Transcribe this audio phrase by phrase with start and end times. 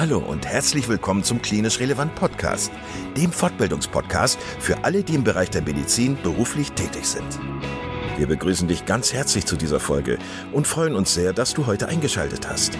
[0.00, 2.72] Hallo und herzlich willkommen zum Klinisch Relevant Podcast,
[3.18, 7.38] dem Fortbildungspodcast für alle, die im Bereich der Medizin beruflich tätig sind.
[8.16, 10.18] Wir begrüßen dich ganz herzlich zu dieser Folge
[10.52, 12.78] und freuen uns sehr, dass du heute eingeschaltet hast.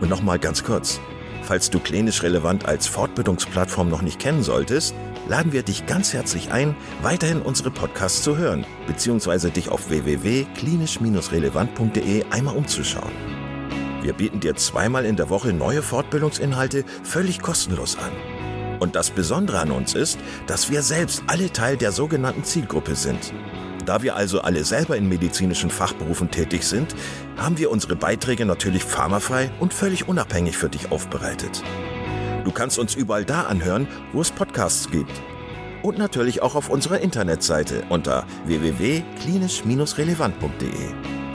[0.00, 1.00] Und nochmal ganz kurz,
[1.42, 4.94] falls du Klinisch Relevant als Fortbildungsplattform noch nicht kennen solltest,
[5.26, 12.24] laden wir dich ganz herzlich ein, weiterhin unsere Podcasts zu hören, beziehungsweise dich auf www.klinisch-relevant.de
[12.30, 13.35] einmal umzuschauen.
[14.06, 18.12] Wir bieten dir zweimal in der Woche neue Fortbildungsinhalte völlig kostenlos an.
[18.78, 23.34] Und das Besondere an uns ist, dass wir selbst alle Teil der sogenannten Zielgruppe sind.
[23.84, 26.94] Da wir also alle selber in medizinischen Fachberufen tätig sind,
[27.36, 31.64] haben wir unsere Beiträge natürlich pharmafrei und völlig unabhängig für dich aufbereitet.
[32.44, 35.20] Du kannst uns überall da anhören, wo es Podcasts gibt.
[35.82, 41.25] Und natürlich auch auf unserer Internetseite unter www.klinisch-relevant.de.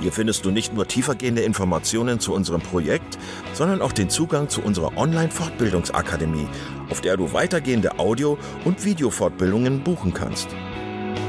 [0.00, 3.18] Hier findest du nicht nur tiefergehende Informationen zu unserem Projekt,
[3.52, 6.48] sondern auch den Zugang zu unserer Online-Fortbildungsakademie,
[6.88, 10.48] auf der du weitergehende Audio- und Videofortbildungen buchen kannst.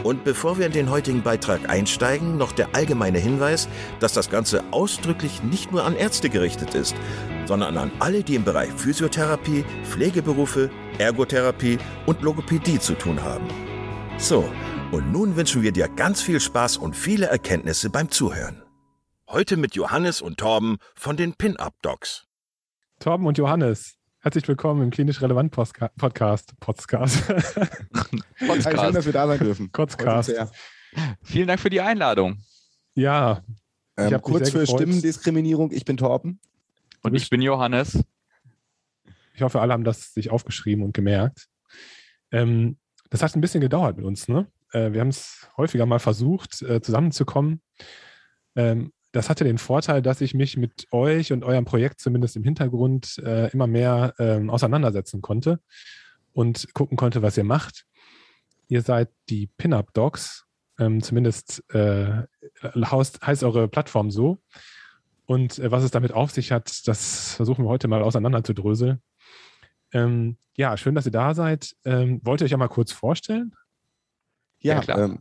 [0.03, 3.67] Und bevor wir in den heutigen Beitrag einsteigen, noch der allgemeine Hinweis,
[3.99, 6.95] dass das Ganze ausdrücklich nicht nur an Ärzte gerichtet ist,
[7.45, 13.47] sondern an alle, die im Bereich Physiotherapie, Pflegeberufe, Ergotherapie und Logopädie zu tun haben.
[14.17, 14.49] So,
[14.91, 18.61] und nun wünschen wir dir ganz viel Spaß und viele Erkenntnisse beim Zuhören.
[19.29, 22.27] Heute mit Johannes und Torben von den Pin-Up-Docs.
[22.99, 25.93] Torben und Johannes, herzlich willkommen im Klinisch Relevant Podcast.
[25.97, 26.53] Podcast.
[27.29, 28.79] Podcast.
[28.79, 29.71] Schön, dass wir da sein dürfen.
[29.71, 30.33] Podcast.
[31.23, 32.43] Vielen Dank für die Einladung.
[32.93, 33.43] Ja.
[33.95, 34.81] Ähm, kurz für gefreut.
[34.81, 36.41] Stimmendiskriminierung, ich bin Torben.
[37.01, 38.03] Und ich bin Johannes.
[39.33, 41.47] Ich hoffe, alle haben das sich aufgeschrieben und gemerkt.
[42.31, 42.77] Ähm,
[43.09, 44.47] das hat ein bisschen gedauert mit uns, ne?
[44.71, 47.61] Äh, wir haben es häufiger mal versucht, äh, zusammenzukommen.
[48.55, 52.43] Ähm, das hatte den Vorteil, dass ich mich mit euch und eurem Projekt zumindest im
[52.43, 55.59] Hintergrund äh, immer mehr ähm, auseinandersetzen konnte
[56.33, 57.85] und gucken konnte, was ihr macht.
[58.69, 60.45] Ihr seid die Pin-Up-Docs,
[60.79, 62.23] ähm, zumindest äh,
[62.63, 64.41] heißt eure Plattform so.
[65.25, 69.01] Und äh, was es damit auf sich hat, das versuchen wir heute mal auseinanderzudröseln.
[69.93, 71.75] Ähm, ja, schön, dass ihr da seid.
[71.83, 73.53] Ähm, wollt ihr euch ja mal kurz vorstellen?
[74.61, 74.99] Ja, ja klar.
[74.99, 75.19] Ähm,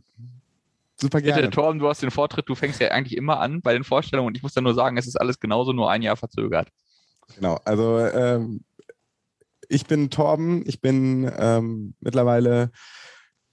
[0.99, 1.41] super gerne.
[1.41, 4.27] Bitte, Torben, du hast den Vortritt, du fängst ja eigentlich immer an bei den Vorstellungen
[4.27, 6.69] und ich muss dann nur sagen, es ist alles genauso nur ein Jahr verzögert.
[7.35, 8.63] Genau, also ähm,
[9.69, 12.71] ich bin Torben, ich bin ähm, mittlerweile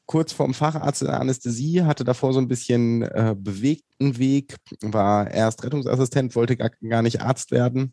[0.06, 5.30] kurz vorm Facharzt in der Anästhesie, hatte davor so ein bisschen äh, bewegten Weg, war
[5.30, 7.92] erst Rettungsassistent, wollte gar, gar nicht Arzt werden.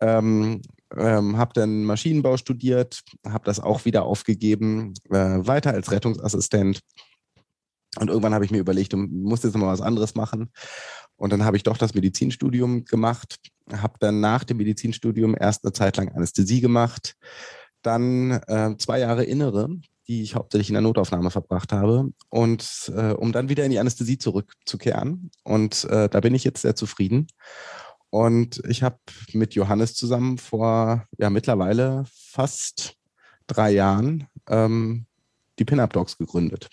[0.00, 0.62] Ähm,
[0.96, 6.80] ähm, habe dann Maschinenbau studiert, habe das auch wieder aufgegeben, äh, weiter als Rettungsassistent.
[7.98, 10.50] Und irgendwann habe ich mir überlegt, du musst jetzt mal was anderes machen.
[11.16, 13.36] Und dann habe ich doch das Medizinstudium gemacht,
[13.70, 17.14] habe dann nach dem Medizinstudium erst eine Zeit lang Anästhesie gemacht,
[17.82, 19.68] dann äh, zwei Jahre Innere,
[20.08, 23.78] die ich hauptsächlich in der Notaufnahme verbracht habe, und äh, um dann wieder in die
[23.78, 25.30] Anästhesie zurückzukehren.
[25.44, 27.26] Und äh, da bin ich jetzt sehr zufrieden.
[28.10, 28.98] Und ich habe
[29.32, 32.94] mit Johannes zusammen vor ja mittlerweile fast
[33.46, 35.06] drei Jahren ähm,
[35.58, 36.68] die Pin-Up Dogs gegründet.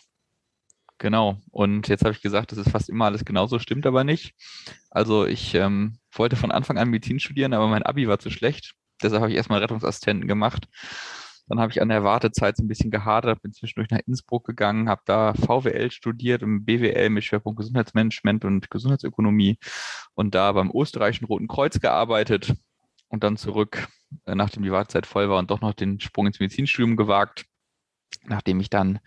[1.00, 1.38] Genau.
[1.52, 4.36] Und jetzt habe ich gesagt, das ist fast immer alles genauso, stimmt aber nicht.
[4.92, 8.76] Also ich ähm, wollte von Anfang an Medizin studieren, aber mein Abi war zu schlecht.
[9.02, 10.68] Deshalb habe ich erstmal Rettungsassistenten gemacht.
[11.48, 14.90] Dann habe ich an der Wartezeit so ein bisschen gehadert, bin zwischendurch nach Innsbruck gegangen,
[14.90, 19.58] habe da VWL studiert und BWL mit Schwerpunkt Gesundheitsmanagement und Gesundheitsökonomie
[20.14, 22.54] und da beim österreichischen Roten Kreuz gearbeitet
[23.08, 23.88] und dann zurück,
[24.26, 27.46] äh, nachdem die Wartezeit voll war und doch noch den Sprung ins Medizinstudium gewagt.
[28.26, 29.00] Nachdem ich dann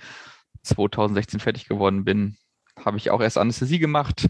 [0.63, 2.37] 2016 fertig geworden bin,
[2.79, 4.29] habe ich auch erst Anästhesie gemacht,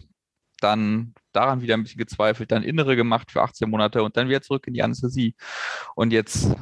[0.59, 4.41] dann daran wieder ein bisschen gezweifelt, dann Innere gemacht für 18 Monate und dann wieder
[4.41, 5.35] zurück in die Anästhesie.
[5.95, 6.55] Und jetzt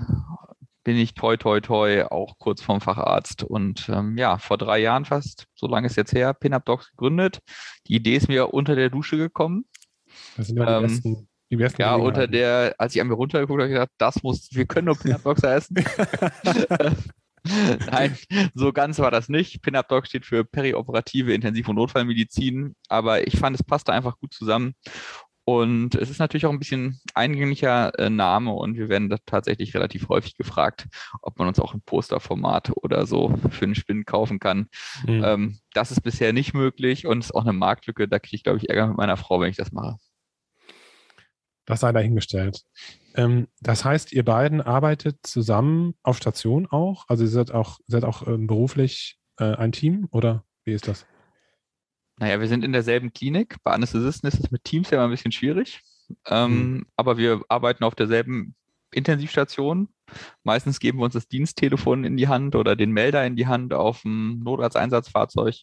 [0.83, 3.43] bin ich toi toi toi auch kurz vorm Facharzt.
[3.43, 7.39] Und ähm, ja, vor drei Jahren fast, so lange ist jetzt her, Pin-Up Docs gegründet.
[7.87, 9.65] Die Idee ist mir unter der Dusche gekommen.
[10.37, 13.13] Das sind ja die, ähm, besten, die besten Ja, unter der, als ich an mir
[13.13, 15.77] runtergeguckt habe, habe ich gedacht, das muss, wir können nur Pin-Up Docs heißen.
[17.91, 18.17] Nein,
[18.53, 19.61] so ganz war das nicht.
[19.61, 24.75] Pin-Up steht für perioperative Intensiv- und Notfallmedizin, aber ich fand, es passte einfach gut zusammen.
[25.43, 29.73] Und es ist natürlich auch ein bisschen eingänglicher äh, Name und wir werden da tatsächlich
[29.73, 30.87] relativ häufig gefragt,
[31.23, 34.69] ob man uns auch ein Posterformat oder so für einen Spind kaufen kann.
[35.07, 35.23] Mhm.
[35.23, 38.07] Ähm, das ist bisher nicht möglich und ist auch eine Marktlücke.
[38.07, 39.97] Da kriege ich, glaube ich, Ärger mit meiner Frau, wenn ich das mache.
[41.65, 42.61] Das sei dahingestellt.
[43.15, 47.05] Ähm, das heißt, ihr beiden arbeitet zusammen auf Station auch?
[47.07, 51.05] Also ihr seid auch, seid auch ähm, beruflich äh, ein Team oder wie ist das?
[52.17, 53.57] Naja, wir sind in derselben Klinik.
[53.63, 55.81] Bei Anästhesisten ist es mit Teams ja immer ein bisschen schwierig.
[56.27, 56.85] Ähm, mhm.
[56.95, 58.55] Aber wir arbeiten auf derselben
[58.91, 59.89] Intensivstation.
[60.43, 63.73] Meistens geben wir uns das Diensttelefon in die Hand oder den Melder in die Hand
[63.73, 65.55] auf dem Notarzteinsatzfahrzeug.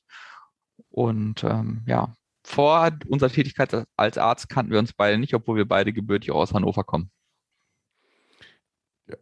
[0.91, 2.15] Und ähm, ja,
[2.49, 6.55] vor unserer Tätigkeit als Arzt kannten wir uns beide nicht, obwohl wir beide gebürtig aus
[6.55, 7.11] Hannover kommen.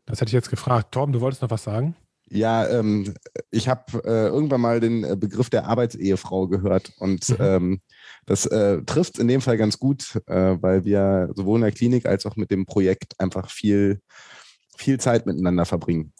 [0.04, 0.92] Das hätte ich jetzt gefragt.
[0.92, 1.96] Torben, du wolltest noch was sagen?
[2.28, 3.14] Ja, ähm,
[3.50, 7.36] ich habe äh, irgendwann mal den äh, Begriff der Arbeitsehefrau gehört und mhm.
[7.40, 7.80] ähm,
[8.26, 12.06] das äh, trifft in dem Fall ganz gut, äh, weil wir sowohl in der Klinik
[12.06, 14.00] als auch mit dem Projekt einfach viel,
[14.76, 16.12] viel Zeit miteinander verbringen.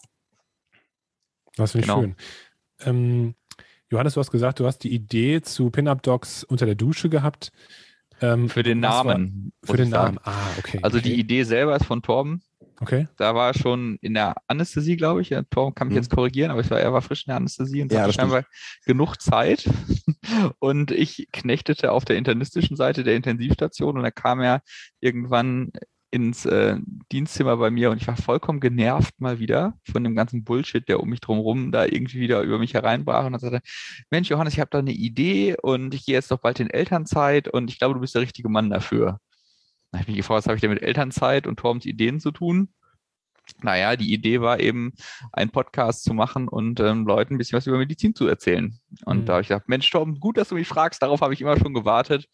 [1.55, 2.01] Das finde ich genau.
[2.01, 2.15] schön.
[2.81, 3.35] Ähm,
[3.89, 7.51] Johannes, du hast gesagt, du hast die Idee zu Pin-Up-Docs unter der Dusche gehabt.
[8.21, 9.53] Ähm, für den Namen.
[9.61, 10.79] War, für den Namen, ah, okay.
[10.81, 11.09] Also okay.
[11.09, 12.41] die Idee selber ist von Torben.
[12.79, 13.07] Okay.
[13.17, 15.33] Da war er schon in der Anästhesie, glaube ich.
[15.49, 16.01] Torben kann mich mhm.
[16.01, 18.43] jetzt korrigieren, aber ich war, er war frisch in der Anästhesie und ja, hatte scheinbar
[18.85, 19.69] genug Zeit.
[20.59, 24.61] Und ich knechtete auf der internistischen Seite der Intensivstation und da kam er
[24.99, 25.71] irgendwann
[26.09, 26.77] ins äh,
[27.11, 31.01] Dienstzimmer bei mir und ich war vollkommen genervt mal wieder von dem ganzen Bullshit, der
[31.01, 33.61] um mich drumherum da irgendwie wieder über mich hereinbrach und dann sagte,
[34.09, 37.47] Mensch Johannes, ich habe da eine Idee und ich gehe jetzt doch bald in Elternzeit
[37.49, 39.19] und ich glaube, du bist der richtige Mann dafür.
[39.91, 42.31] Dann habe ich mich gefragt, was habe ich denn mit Elternzeit und Torbens Ideen zu
[42.31, 42.69] tun?
[43.61, 44.93] Naja, die Idee war eben,
[45.31, 48.77] einen Podcast zu machen und ähm, Leuten ein bisschen was über Medizin zu erzählen.
[49.05, 49.25] Und mhm.
[49.25, 51.57] da habe ich gedacht, Mensch, Torben, gut, dass du mich fragst, darauf habe ich immer
[51.57, 52.27] schon gewartet.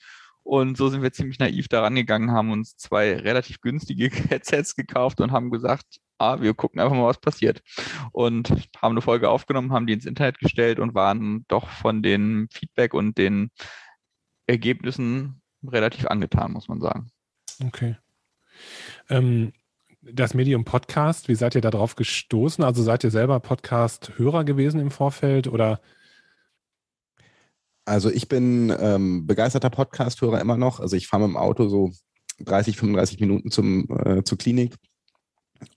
[0.44, 5.22] Und so sind wir ziemlich naiv daran gegangen, haben uns zwei relativ günstige Headsets gekauft
[5.22, 7.62] und haben gesagt, ah, wir gucken einfach mal, was passiert.
[8.12, 12.48] Und haben eine Folge aufgenommen, haben die ins Internet gestellt und waren doch von den
[12.51, 13.51] Feedback und den
[14.45, 17.07] Ergebnissen relativ angetan, muss man sagen.
[17.66, 17.95] Okay.
[19.10, 19.54] Ähm,
[20.01, 22.63] das Medium Podcast, wie seid ihr darauf gestoßen?
[22.63, 25.80] Also seid ihr selber Podcast-Hörer gewesen im Vorfeld oder
[27.85, 30.80] also ich bin ähm, begeisterter Podcast-Hörer immer noch.
[30.80, 31.91] Also ich fahre mit dem Auto so
[32.39, 34.75] 30, 35 Minuten zum, äh, zur Klinik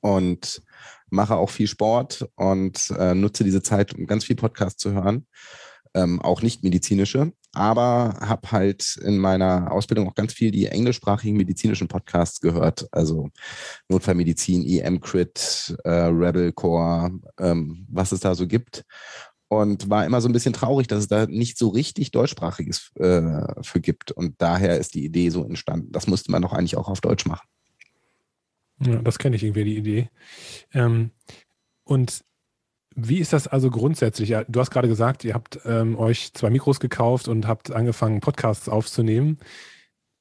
[0.00, 0.62] und
[1.10, 5.26] mache auch viel Sport und äh, nutze diese Zeit, um ganz viel Podcast zu hören.
[5.94, 11.38] Ähm, auch nicht medizinische, aber habe halt in meiner Ausbildung auch ganz viel die englischsprachigen
[11.38, 12.86] medizinischen Podcasts gehört.
[12.92, 13.30] Also
[13.88, 18.84] Notfallmedizin, EM-Crit, äh, Rebel Core, ähm, was es da so gibt
[19.48, 23.62] und war immer so ein bisschen traurig, dass es da nicht so richtig deutschsprachiges äh,
[23.62, 24.12] für gibt.
[24.12, 25.92] Und daher ist die Idee so entstanden.
[25.92, 27.46] Das musste man doch eigentlich auch auf Deutsch machen.
[28.80, 30.10] Ja, das kenne ich irgendwie, die Idee.
[30.72, 31.10] Ähm,
[31.84, 32.24] und
[32.94, 34.34] wie ist das also grundsätzlich?
[34.48, 38.68] Du hast gerade gesagt, ihr habt ähm, euch zwei Mikros gekauft und habt angefangen, Podcasts
[38.68, 39.38] aufzunehmen.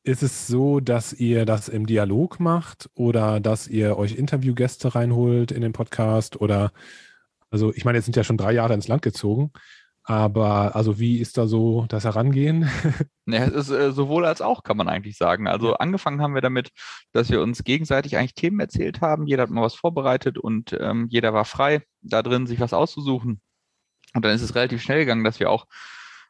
[0.03, 5.51] Ist es so, dass ihr das im Dialog macht oder dass ihr euch Interviewgäste reinholt
[5.51, 6.71] in den Podcast oder
[7.55, 9.53] also ich meine, jetzt sind ja schon drei Jahre ins Land gezogen,
[10.03, 12.69] aber also wie ist da so das Herangehen?
[13.27, 15.47] Ja, es ist äh, sowohl als auch, kann man eigentlich sagen.
[15.47, 15.75] Also ja.
[15.77, 16.69] angefangen haben wir damit,
[17.11, 19.25] dass wir uns gegenseitig eigentlich Themen erzählt haben.
[19.25, 23.41] Jeder hat mal was vorbereitet und ähm, jeder war frei, da drin sich was auszusuchen.
[24.13, 25.65] Und dann ist es relativ schnell gegangen, dass wir auch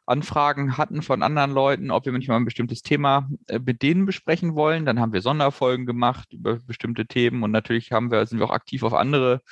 [0.06, 4.54] Anfragen hatten von anderen Leuten, ob wir manchmal ein bestimmtes Thema äh, mit denen besprechen
[4.54, 4.86] wollen.
[4.86, 8.54] Dann haben wir Sonderfolgen gemacht über bestimmte Themen und natürlich haben wir, sind wir auch
[8.54, 9.42] aktiv auf andere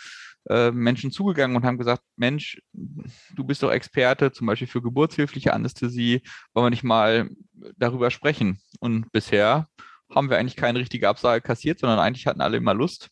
[0.48, 5.52] äh, Menschen zugegangen und haben gesagt, Mensch, du bist doch Experte, zum Beispiel für geburtshilfliche
[5.52, 7.30] Anästhesie, wollen wir nicht mal
[7.76, 8.60] darüber sprechen?
[8.80, 9.68] Und bisher
[10.14, 13.08] haben wir eigentlich keine richtige Absage kassiert, sondern eigentlich hatten alle immer Lust,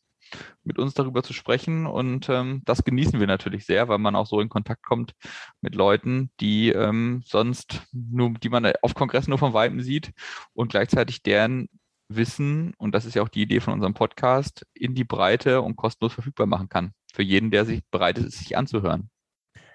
[0.64, 1.86] mit uns darüber zu sprechen.
[1.86, 5.14] Und ähm, das genießen wir natürlich sehr, weil man auch so in Kontakt kommt
[5.60, 10.12] mit Leuten, die ähm, sonst nur, die man auf Kongressen nur von Weitem sieht
[10.54, 11.68] und gleichzeitig deren
[12.16, 15.76] Wissen, und das ist ja auch die Idee von unserem Podcast, in die Breite und
[15.76, 19.10] kostenlos verfügbar machen kann für jeden, der sich bereit ist, sich anzuhören.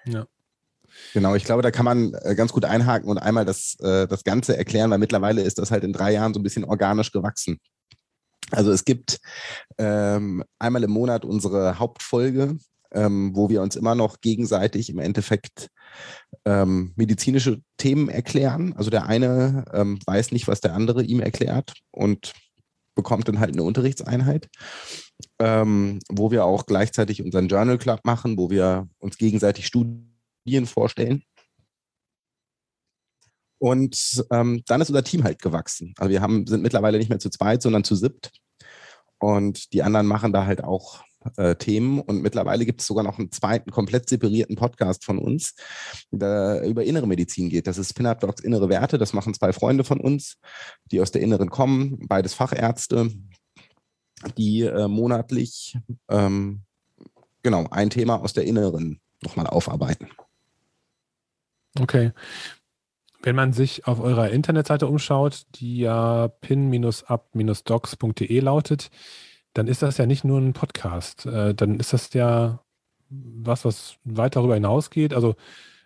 [0.04, 0.26] Ja.
[1.12, 4.24] Genau, ich glaube, da kann man äh, ganz gut einhaken und einmal das, äh, das
[4.24, 7.60] Ganze erklären, weil mittlerweile ist das halt in drei Jahren so ein bisschen organisch gewachsen.
[8.50, 9.20] Also es gibt
[9.76, 12.56] ähm, einmal im Monat unsere Hauptfolge,
[12.92, 15.68] ähm, wo wir uns immer noch gegenseitig im Endeffekt
[16.44, 18.74] ähm, medizinische Themen erklären.
[18.76, 22.32] Also der eine ähm, weiß nicht, was der andere ihm erklärt und
[22.94, 24.48] bekommt dann halt eine Unterrichtseinheit
[25.38, 31.22] ähm, wo wir auch gleichzeitig unseren Journal Club machen, wo wir uns gegenseitig Studien vorstellen.
[33.60, 35.94] Und ähm, dann ist unser Team halt gewachsen.
[35.98, 38.30] Also wir haben, sind mittlerweile nicht mehr zu zweit, sondern zu siebt.
[39.18, 41.02] Und die anderen machen da halt auch
[41.36, 42.00] äh, Themen.
[42.00, 45.54] Und mittlerweile gibt es sogar noch einen zweiten, komplett separierten Podcast von uns,
[46.10, 47.66] der über innere Medizin geht.
[47.66, 48.98] Das ist Spin-Up Docs Innere Werte.
[48.98, 50.38] Das machen zwei Freunde von uns,
[50.90, 53.10] die aus der Inneren kommen, beides Fachärzte,
[54.36, 56.62] die äh, monatlich ähm,
[57.42, 60.08] genau ein Thema aus der Inneren nochmal aufarbeiten.
[61.78, 62.12] Okay.
[63.22, 68.90] Wenn man sich auf eurer Internetseite umschaut, die ja pin-up-docs.de lautet,
[69.54, 71.26] dann ist das ja nicht nur ein Podcast.
[71.26, 72.60] Äh, dann ist das ja
[73.10, 75.14] was, was weit darüber hinausgeht.
[75.14, 75.36] Also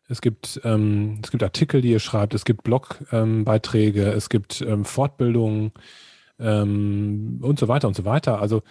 [0.09, 4.61] es gibt, ähm, es gibt Artikel, die ihr schreibt, es gibt Blogbeiträge, ähm, es gibt
[4.61, 5.73] ähm, Fortbildungen
[6.39, 8.41] ähm, und so weiter und so weiter.
[8.41, 8.63] Also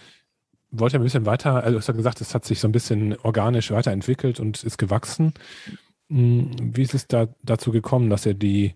[0.71, 2.71] wollt ihr ein bisschen weiter, also du hast ja gesagt, es hat sich so ein
[2.71, 5.33] bisschen organisch weiterentwickelt und ist gewachsen.
[6.09, 8.75] Hm, wie ist es da dazu gekommen, dass ihr die,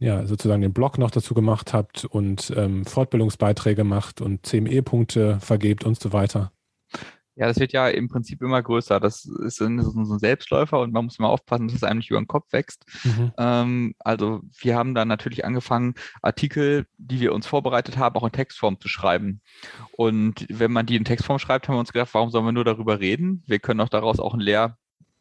[0.00, 5.84] ja, sozusagen den Blog noch dazu gemacht habt und ähm, Fortbildungsbeiträge macht und CME-Punkte vergebt
[5.84, 6.52] und so weiter?
[7.36, 8.98] Ja, das wird ja im Prinzip immer größer.
[8.98, 12.20] Das ist so ein Selbstläufer und man muss immer aufpassen, dass es einem nicht über
[12.20, 12.84] den Kopf wächst.
[13.04, 13.32] Mhm.
[13.38, 18.32] Ähm, also wir haben dann natürlich angefangen, Artikel, die wir uns vorbereitet haben, auch in
[18.32, 19.40] Textform zu schreiben.
[19.92, 22.64] Und wenn man die in Textform schreibt, haben wir uns gedacht, warum sollen wir nur
[22.64, 23.42] darüber reden?
[23.46, 24.76] Wir können doch daraus auch ein Lehr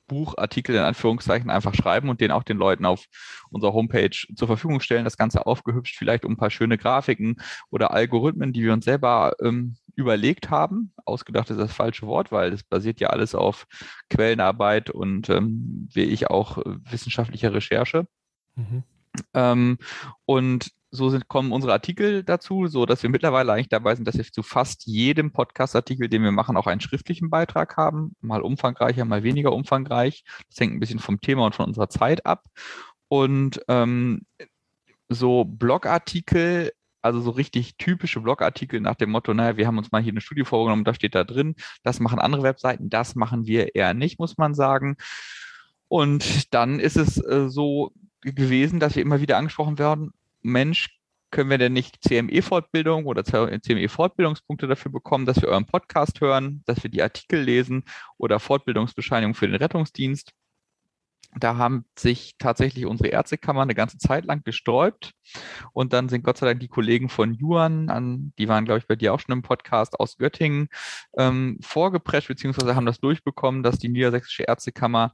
[0.09, 3.05] Buchartikel in Anführungszeichen einfach schreiben und den auch den Leuten auf
[3.49, 5.05] unserer Homepage zur Verfügung stellen.
[5.05, 7.37] Das Ganze aufgehübscht, vielleicht um ein paar schöne Grafiken
[7.69, 10.91] oder Algorithmen, die wir uns selber ähm, überlegt haben.
[11.05, 13.65] Ausgedacht ist das falsche Wort, weil es basiert ja alles auf
[14.09, 18.05] Quellenarbeit und ähm, wie ich auch äh, wissenschaftlicher Recherche.
[18.55, 18.83] Mhm.
[19.33, 19.77] Ähm,
[20.25, 24.17] und so sind, kommen unsere Artikel dazu, so dass wir mittlerweile eigentlich dabei sind, dass
[24.17, 28.15] wir zu fast jedem Podcast-Artikel, den wir machen, auch einen schriftlichen Beitrag haben.
[28.21, 30.23] Mal umfangreicher, mal weniger umfangreich.
[30.49, 32.45] Das hängt ein bisschen vom Thema und von unserer Zeit ab.
[33.07, 34.25] Und ähm,
[35.09, 40.01] so Blogartikel, also so richtig typische Blogartikel nach dem Motto, naja, wir haben uns mal
[40.01, 43.75] hier eine Studie vorgenommen, da steht da drin, das machen andere Webseiten, das machen wir
[43.75, 44.97] eher nicht, muss man sagen.
[45.87, 50.99] Und dann ist es äh, so gewesen, dass wir immer wieder angesprochen werden, Mensch,
[51.31, 56.81] können wir denn nicht CME-Fortbildung oder CME-Fortbildungspunkte dafür bekommen, dass wir euren Podcast hören, dass
[56.83, 57.83] wir die Artikel lesen
[58.17, 60.33] oder Fortbildungsbescheinigung für den Rettungsdienst?
[61.35, 65.11] Da haben sich tatsächlich unsere Ärztekammer eine ganze Zeit lang gesträubt.
[65.73, 68.87] Und dann sind Gott sei Dank die Kollegen von Juan, an, die waren, glaube ich,
[68.87, 70.69] bei dir auch schon im Podcast aus Göttingen,
[71.15, 75.13] ähm, vorgeprescht, beziehungsweise haben das durchbekommen, dass die Niedersächsische Ärztekammer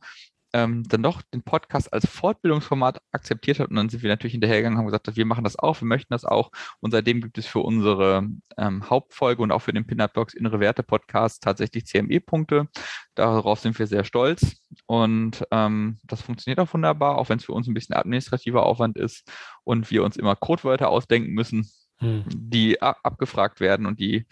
[0.56, 3.70] ähm, dann doch den Podcast als Fortbildungsformat akzeptiert hat.
[3.70, 6.14] Und dann sind wir natürlich hinterhergegangen und haben gesagt, wir machen das auch, wir möchten
[6.14, 6.50] das auch.
[6.80, 8.26] Und seitdem gibt es für unsere
[8.58, 12.70] ähm, Hauptfolge und auch für den Pinup Dogs Innere Werte Podcast tatsächlich CME-Punkte.
[13.16, 14.56] Darauf sind wir sehr stolz.
[14.86, 18.98] Und ähm, das funktioniert auch wunderbar, auch wenn es für uns ein bisschen administrativer Aufwand
[18.98, 19.30] ist
[19.66, 22.26] und wir uns immer Codewörter ausdenken müssen hm.
[22.28, 24.26] die abgefragt werden und die,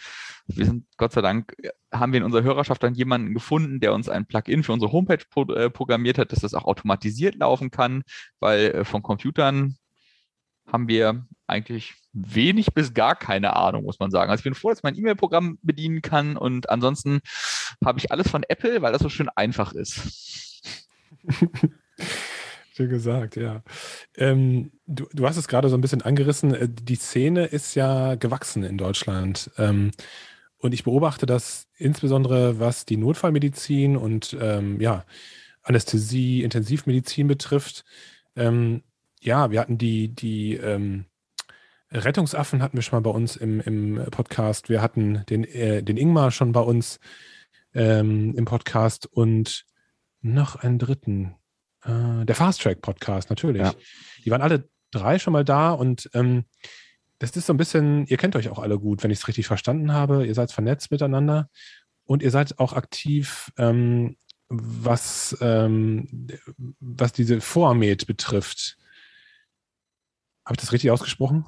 [0.47, 1.55] wir sind Gott sei Dank,
[1.93, 5.23] haben wir in unserer Hörerschaft dann jemanden gefunden, der uns ein Plugin für unsere Homepage
[5.29, 8.03] pro, äh, programmiert hat, dass das auch automatisiert laufen kann,
[8.39, 9.77] weil äh, von Computern
[10.71, 14.29] haben wir eigentlich wenig bis gar keine Ahnung, muss man sagen.
[14.29, 17.21] Also ich bin froh, dass man ein E-Mail-Programm bedienen kann und ansonsten
[17.83, 20.61] habe ich alles von Apple, weil das so schön einfach ist.
[22.75, 23.61] Schön gesagt, ja.
[24.17, 26.55] Ähm, du, du hast es gerade so ein bisschen angerissen.
[26.55, 29.51] Äh, die Szene ist ja gewachsen in Deutschland.
[29.59, 29.91] Ähm,
[30.57, 35.05] und ich beobachte das insbesondere, was die Notfallmedizin und ähm, ja,
[35.61, 37.85] Anästhesie, Intensivmedizin betrifft.
[38.35, 38.81] Ähm,
[39.21, 41.05] ja, wir hatten die, die ähm,
[41.91, 44.69] Rettungsaffen hatten wir schon mal bei uns im, im Podcast.
[44.69, 46.99] Wir hatten den, äh, den Ingmar schon bei uns
[47.75, 49.67] ähm, im Podcast und
[50.21, 51.35] noch einen dritten,
[51.85, 53.61] äh, der Fast Track Podcast, natürlich.
[53.61, 53.73] Ja.
[54.25, 56.45] Die waren alle drei schon mal da und ähm,
[57.19, 59.47] das ist so ein bisschen, ihr kennt euch auch alle gut, wenn ich es richtig
[59.47, 60.25] verstanden habe.
[60.25, 61.49] Ihr seid vernetzt miteinander
[62.05, 64.17] und ihr seid auch aktiv, ähm,
[64.49, 66.27] was, ähm,
[66.79, 68.77] was diese Vormed betrifft.
[70.45, 71.45] Habe ich das richtig ausgesprochen?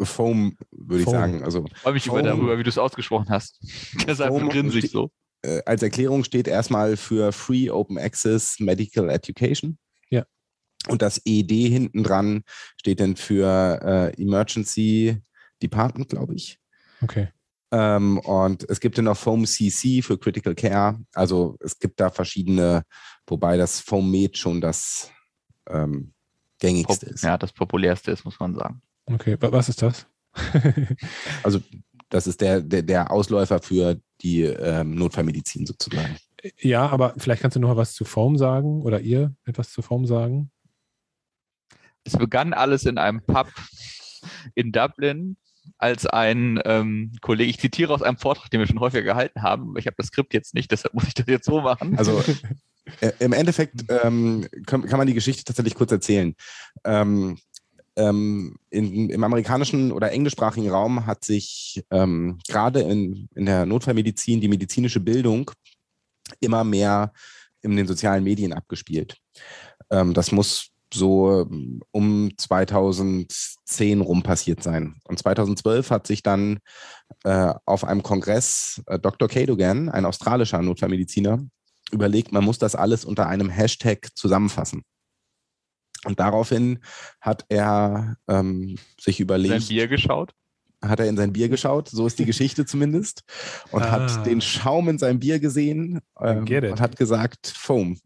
[0.00, 1.42] Foam, würde ich sagen.
[1.42, 3.60] Also, ich freue mich Foam, darüber, wie du es ausgesprochen hast.
[4.06, 5.10] Deshalb grinse ich so.
[5.44, 9.78] Äh, als Erklärung steht erstmal für Free Open Access Medical Education.
[10.08, 10.24] Ja.
[10.88, 12.44] Und das ED hinten dran
[12.78, 13.80] steht dann für
[14.16, 15.20] äh, Emergency
[15.62, 16.58] Department, glaube ich.
[17.02, 17.28] Okay.
[17.72, 20.98] Ähm, und es gibt dann noch Foam CC für Critical Care.
[21.12, 22.84] Also es gibt da verschiedene,
[23.26, 25.10] wobei das Foam Med schon das
[25.68, 26.14] ähm,
[26.58, 27.22] gängigste Pop ist.
[27.22, 28.80] Ja, das populärste ist, muss man sagen.
[29.06, 30.06] Okay, was ist das?
[31.42, 31.60] also
[32.08, 36.16] das ist der, der, der Ausläufer für die ähm, Notfallmedizin sozusagen.
[36.58, 40.06] Ja, aber vielleicht kannst du noch was zu Form sagen oder ihr etwas zu Form
[40.06, 40.50] sagen?
[42.04, 43.48] Es begann alles in einem Pub
[44.54, 45.36] in Dublin,
[45.78, 49.70] als ein ähm, Kollege, ich zitiere aus einem Vortrag, den wir schon häufiger gehalten haben,
[49.70, 51.98] aber ich habe das Skript jetzt nicht, deshalb muss ich das jetzt so machen.
[51.98, 52.22] Also
[53.00, 56.34] äh, im Endeffekt ähm, kann, kann, man die Geschichte tatsächlich kurz erzählen.
[56.84, 57.38] Ähm,
[57.96, 64.40] ähm, in, im amerikanischen oder englischsprachigen Raum hat sich ähm, gerade in, in der Notfallmedizin
[64.40, 65.50] die medizinische Bildung
[66.40, 67.12] immer mehr
[67.62, 69.16] in den sozialen Medien abgespielt.
[69.90, 74.96] Ähm, das muss so ähm, um 2010 rum passiert sein.
[75.04, 76.58] Und 2012 hat sich dann
[77.24, 79.28] äh, auf einem Kongress äh, Dr.
[79.28, 81.40] Cadogan, ein australischer Notfallmediziner,
[81.90, 84.82] überlegt, man muss das alles unter einem Hashtag zusammenfassen.
[86.04, 86.80] Und daraufhin
[87.20, 89.62] hat er ähm, sich überlegt.
[89.62, 90.32] Sein Bier geschaut?
[90.82, 93.24] Hat er in sein Bier geschaut, so ist die Geschichte zumindest,
[93.70, 93.90] und ah.
[93.90, 97.98] hat den Schaum in seinem Bier gesehen ähm, und hat gesagt, Foam.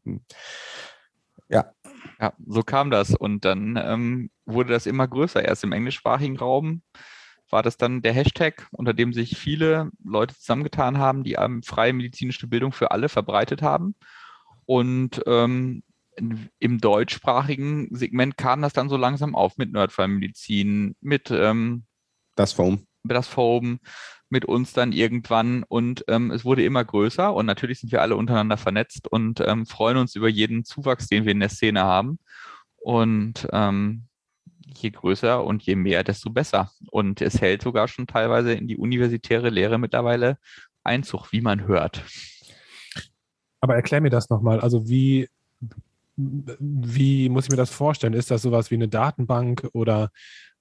[1.48, 1.72] Ja.
[2.20, 3.14] Ja, so kam das.
[3.14, 5.44] Und dann ähm, wurde das immer größer.
[5.44, 6.82] Erst im englischsprachigen Raum
[7.50, 11.92] war das dann der Hashtag, unter dem sich viele Leute zusammengetan haben, die ähm, freie
[11.92, 13.94] medizinische Bildung für alle verbreitet haben.
[14.66, 15.82] Und ähm,
[16.58, 21.84] im deutschsprachigen Segment kam das dann so langsam auf mit Nerdfallmedizin, mit ähm,
[22.36, 22.86] das Foam.
[23.02, 23.80] Mit das Foam,
[24.28, 28.16] mit uns dann irgendwann und ähm, es wurde immer größer und natürlich sind wir alle
[28.16, 32.18] untereinander vernetzt und ähm, freuen uns über jeden Zuwachs, den wir in der Szene haben.
[32.76, 34.08] Und ähm,
[34.66, 36.70] je größer und je mehr, desto besser.
[36.90, 40.38] Und es hält sogar schon teilweise in die universitäre Lehre mittlerweile
[40.84, 42.04] Einzug, wie man hört.
[43.60, 44.60] Aber erklär mir das nochmal.
[44.60, 45.28] Also wie,
[46.18, 48.12] wie muss ich mir das vorstellen?
[48.12, 50.10] Ist das sowas wie eine Datenbank oder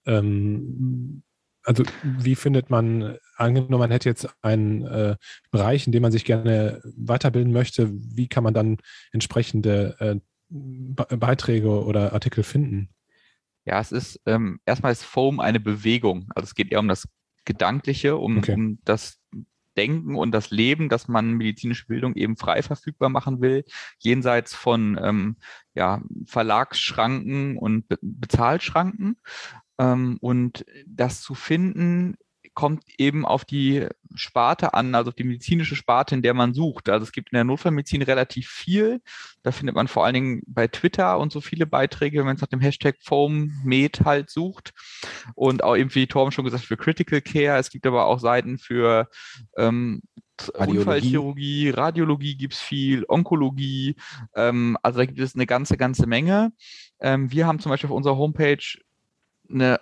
[0.06, 1.24] ähm,
[1.64, 5.18] also wie findet man, angenommen, man hätte jetzt einen äh,
[5.52, 8.78] Bereich, in dem man sich gerne weiterbilden möchte, wie kann man dann
[9.12, 10.16] entsprechende äh,
[10.50, 12.90] Beiträge oder Artikel finden?
[13.66, 16.30] Ja, es ist ähm, erstmal ist Foam eine Bewegung.
[16.34, 17.06] Also es geht eher um das
[17.44, 18.54] Gedankliche, um, okay.
[18.54, 19.20] um das
[19.78, 23.64] Denken und das Leben, dass man medizinische Bildung eben frei verfügbar machen will,
[24.00, 25.38] jenseits von ähm,
[25.74, 29.18] ja, Verlagsschranken und Be Bezahlschranken.
[29.80, 32.18] Ähm, und das zu finden,
[32.58, 33.86] kommt eben auf die
[34.16, 36.90] Sparte an, also auf die medizinische Sparte, in der man sucht.
[36.90, 39.00] Also es gibt in der Notfallmedizin relativ viel.
[39.44, 42.42] Da findet man vor allen Dingen bei Twitter und so viele Beiträge, wenn man es
[42.42, 44.74] nach dem Hashtag FoamMed halt sucht.
[45.36, 47.60] Und auch eben, wie Torben schon gesagt, für Critical Care.
[47.60, 49.08] Es gibt aber auch Seiten für
[49.56, 50.02] ähm,
[50.42, 50.80] Radiologie.
[50.80, 53.98] Unfallchirurgie, Radiologie gibt's viel, Onkologie.
[54.34, 56.54] Ähm, also da gibt es eine ganze, ganze Menge.
[57.00, 58.80] Ähm, wir haben zum Beispiel auf unserer Homepage
[59.48, 59.80] eine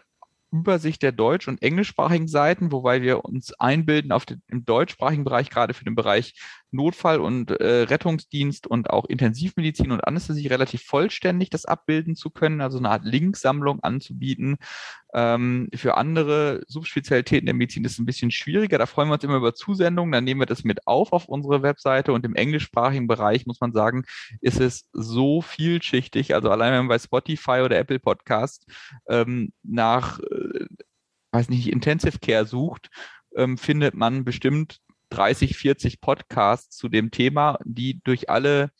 [0.52, 5.50] Übersicht der deutsch- und englischsprachigen Seiten, wobei wir uns einbilden, auf den, im deutschsprachigen Bereich,
[5.50, 6.34] gerade für den Bereich
[6.76, 12.62] Notfall- und äh, Rettungsdienst und auch Intensivmedizin und Anästhesie relativ vollständig das abbilden zu können,
[12.62, 14.58] also eine Art Linksammlung anzubieten.
[15.14, 18.78] Ähm, für andere Subspezialitäten der Medizin ist es ein bisschen schwieriger.
[18.78, 20.12] Da freuen wir uns immer über Zusendungen.
[20.12, 22.12] Dann nehmen wir das mit auf auf unsere Webseite.
[22.12, 24.04] Und im englischsprachigen Bereich muss man sagen,
[24.42, 26.36] ist es so vielschichtig.
[26.36, 28.66] Also allein wenn man bei Spotify oder Apple Podcast
[29.08, 30.66] ähm, nach, äh,
[31.32, 32.90] weiß nicht, Intensive Care sucht,
[33.36, 34.80] ähm, findet man bestimmt
[35.16, 38.72] 30, 40 Podcasts zu dem Thema, die durch alle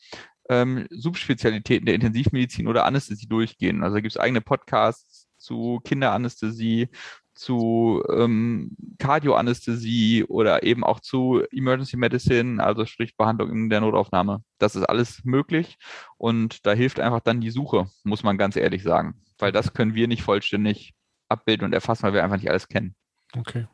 [0.48, 3.82] ähm, Subspezialitäten der Intensivmedizin oder Anästhesie durchgehen.
[3.82, 6.88] Also gibt es eigene Podcasts zu Kinderanästhesie,
[7.34, 14.42] zu ähm, Kardioanästhesie oder eben auch zu Emergency Medicine, also sprich Behandlung in der Notaufnahme.
[14.58, 15.76] Das ist alles möglich
[16.16, 19.94] und da hilft einfach dann die Suche, muss man ganz ehrlich sagen, weil das können
[19.94, 20.94] wir nicht vollständig
[21.28, 22.94] abbilden und erfassen, weil wir einfach nicht alles kennen.
[23.36, 23.66] Okay.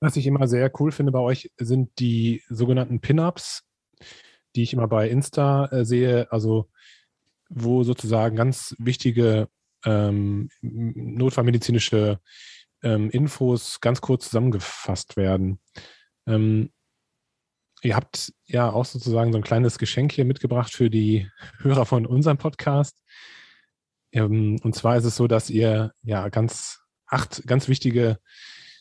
[0.00, 3.64] Was ich immer sehr cool finde bei euch, sind die sogenannten Pin-Ups,
[4.56, 6.70] die ich immer bei Insta äh, sehe, also
[7.50, 9.48] wo sozusagen ganz wichtige
[9.84, 12.18] ähm, notfallmedizinische
[12.82, 15.60] ähm, Infos ganz kurz zusammengefasst werden.
[16.26, 16.70] Ähm,
[17.82, 22.06] ihr habt ja auch sozusagen so ein kleines Geschenk hier mitgebracht für die Hörer von
[22.06, 23.02] unserem Podcast.
[24.12, 28.18] Ähm, und zwar ist es so, dass ihr ja ganz acht ganz wichtige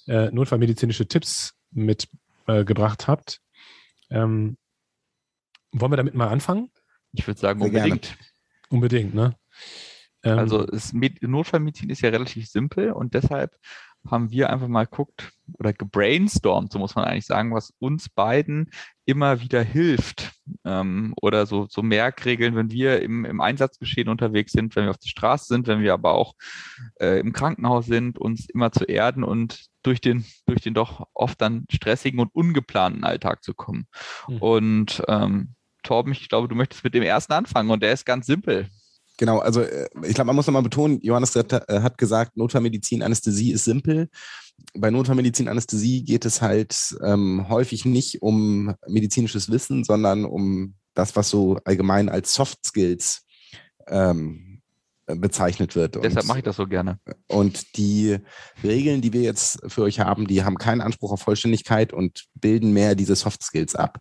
[0.09, 3.41] äh, notfallmedizinische Tipps mitgebracht äh, habt.
[4.09, 4.57] Ähm,
[5.71, 6.71] wollen wir damit mal anfangen?
[7.13, 8.01] Ich würde sagen, Sehr unbedingt.
[8.01, 8.17] Gerne.
[8.69, 9.35] Unbedingt, ne?
[10.23, 13.55] Ähm, also es, Notfallmedizin ist ja relativ simpel und deshalb
[14.07, 18.71] haben wir einfach mal geguckt oder gebrainstormt, so muss man eigentlich sagen, was uns beiden
[19.05, 20.31] immer wieder hilft.
[20.65, 24.97] Ähm, oder so, so Merkregeln, wenn wir im, im Einsatzgeschehen unterwegs sind, wenn wir auf
[24.97, 26.33] der Straße sind, wenn wir aber auch
[26.99, 31.39] äh, im Krankenhaus sind, uns immer zu erden und durch den, durch den doch oft
[31.41, 33.87] dann stressigen und ungeplanten Alltag zu kommen.
[34.27, 34.37] Mhm.
[34.37, 38.25] Und ähm, Torben, ich glaube, du möchtest mit dem ersten anfangen und der ist ganz
[38.25, 38.67] simpel.
[39.17, 43.03] Genau, also äh, ich glaube, man muss nochmal betonen, Johannes hat, äh, hat gesagt, Notfallmedizin,
[43.03, 44.09] Anästhesie ist simpel.
[44.73, 51.15] Bei Notfallmedizin, Anästhesie geht es halt ähm, häufig nicht um medizinisches Wissen, sondern um das,
[51.15, 53.25] was so allgemein als Soft Skills
[53.87, 54.48] ähm,
[55.15, 56.03] bezeichnet wird.
[56.03, 56.99] Deshalb mache ich das so gerne.
[57.27, 58.17] Und die
[58.63, 62.71] Regeln, die wir jetzt für euch haben, die haben keinen Anspruch auf Vollständigkeit und bilden
[62.71, 63.99] mehr diese Soft Skills ab.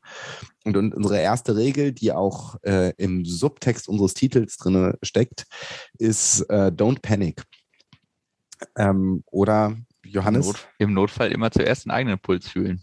[0.64, 5.44] Und, und unsere erste Regel, die auch äh, im Subtext unseres Titels drin steckt,
[5.98, 7.42] ist äh, Don't Panic.
[8.76, 10.46] Ähm, oder Johannes?
[10.46, 12.82] Im, Not, Im Notfall immer zuerst den eigenen Puls fühlen.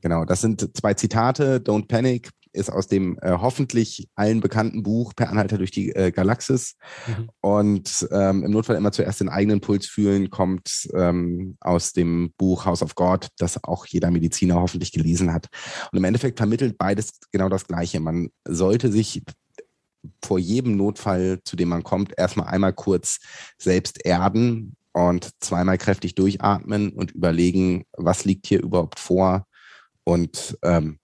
[0.00, 1.58] Genau, das sind zwei Zitate.
[1.58, 6.10] Don't Panic ist aus dem äh, hoffentlich allen bekannten Buch Per Anhalter durch die äh,
[6.10, 6.76] Galaxis.
[7.06, 7.30] Mhm.
[7.40, 12.64] Und ähm, im Notfall immer zuerst den eigenen Puls fühlen, kommt ähm, aus dem Buch
[12.64, 15.48] House of God, das auch jeder Mediziner hoffentlich gelesen hat.
[15.92, 18.00] Und im Endeffekt vermittelt beides genau das Gleiche.
[18.00, 19.22] Man sollte sich
[20.24, 23.18] vor jedem Notfall, zu dem man kommt, erstmal einmal kurz
[23.58, 29.46] selbst erden und zweimal kräftig durchatmen und überlegen, was liegt hier überhaupt vor
[30.04, 30.99] und ähm,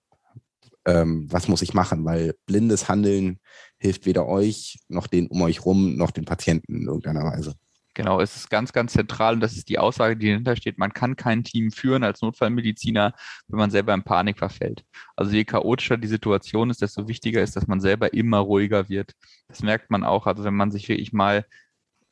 [0.87, 3.39] ähm, was muss ich machen, weil blindes Handeln
[3.77, 7.55] hilft weder euch noch den um euch rum noch den Patienten in irgendeiner Weise.
[7.93, 10.77] Genau, es ist ganz, ganz zentral und das ist die Aussage, die dahinter steht.
[10.77, 13.13] Man kann kein Team führen als Notfallmediziner,
[13.47, 14.83] wenn man selber in Panik verfällt.
[15.15, 19.13] Also je chaotischer die Situation ist, desto wichtiger ist, dass man selber immer ruhiger wird.
[19.47, 20.27] Das merkt man auch.
[20.27, 21.45] Also wenn man sich wirklich mal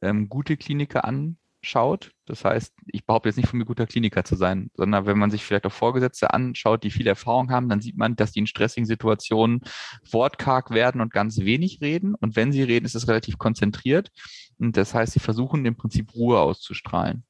[0.01, 2.11] ähm, gute Kliniker an, schaut.
[2.25, 5.31] Das heißt, ich behaupte jetzt nicht von mir guter Kliniker zu sein, sondern wenn man
[5.31, 8.47] sich vielleicht auch Vorgesetzte anschaut, die viel Erfahrung haben, dann sieht man, dass die in
[8.47, 9.61] stressigen Situationen
[10.09, 12.15] wortkarg werden und ganz wenig reden.
[12.15, 14.11] Und wenn sie reden, ist es relativ konzentriert.
[14.57, 17.23] Und das heißt, sie versuchen im Prinzip Ruhe auszustrahlen.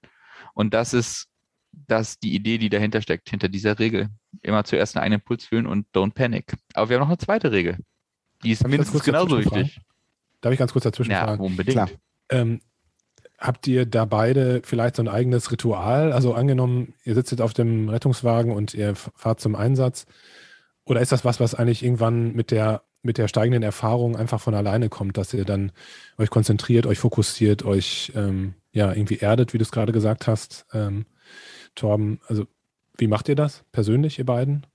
[0.53, 1.27] Und das ist
[1.87, 4.09] das die Idee, die dahinter steckt, hinter dieser Regel.
[4.41, 6.55] Immer zuerst einen eigenen Puls fühlen und don't panic.
[6.73, 7.77] Aber wir haben noch eine zweite Regel.
[8.43, 9.79] Die ist mindestens genauso wichtig.
[10.41, 11.43] Darf ich ganz kurz dazwischen ja, fragen?
[11.43, 11.97] Unbedingt.
[12.29, 12.61] Ähm,
[13.37, 16.13] Habt ihr da beide vielleicht so ein eigenes Ritual?
[16.13, 20.05] Also angenommen, ihr sitzt jetzt auf dem Rettungswagen und ihr fahrt zum Einsatz.
[20.85, 24.53] Oder ist das was, was eigentlich irgendwann mit der, mit der steigenden Erfahrung einfach von
[24.53, 25.71] alleine kommt, dass ihr dann
[26.17, 30.65] euch konzentriert, euch fokussiert, euch ähm, ja irgendwie erdet, wie du es gerade gesagt hast,
[30.73, 31.05] ähm,
[31.75, 32.21] Torben?
[32.27, 32.45] Also
[32.97, 34.65] wie macht ihr das persönlich, ihr beiden?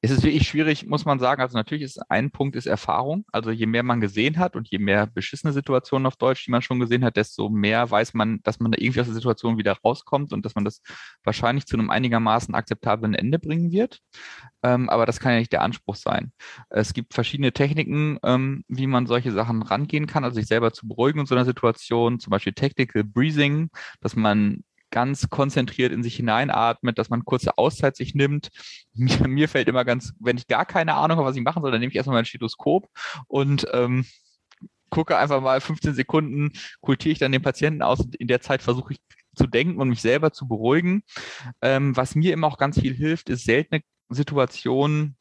[0.00, 1.42] Es ist wirklich schwierig, muss man sagen.
[1.42, 3.24] Also natürlich ist ein Punkt ist Erfahrung.
[3.32, 6.62] Also je mehr man gesehen hat und je mehr beschissene Situationen auf Deutsch, die man
[6.62, 9.76] schon gesehen hat, desto mehr weiß man, dass man da irgendwie aus der Situation wieder
[9.84, 10.82] rauskommt und dass man das
[11.24, 13.98] wahrscheinlich zu einem einigermaßen akzeptablen Ende bringen wird.
[14.62, 16.32] Ähm, aber das kann ja nicht der Anspruch sein.
[16.70, 20.86] Es gibt verschiedene Techniken, ähm, wie man solche Sachen rangehen kann, also sich selber zu
[20.86, 26.16] beruhigen in so einer Situation, zum Beispiel Tactical Breathing, dass man ganz konzentriert in sich
[26.16, 28.48] hineinatmet, dass man kurze Auszeit sich nimmt.
[28.94, 31.70] Mir, mir fällt immer ganz, wenn ich gar keine Ahnung habe, was ich machen soll,
[31.70, 32.88] dann nehme ich erstmal mein Stethoskop
[33.26, 34.04] und ähm,
[34.90, 38.62] gucke einfach mal 15 Sekunden, kultiere ich dann den Patienten aus und in der Zeit
[38.62, 39.00] versuche ich
[39.34, 41.02] zu denken und mich selber zu beruhigen.
[41.62, 45.16] Ähm, was mir immer auch ganz viel hilft, ist seltene Situationen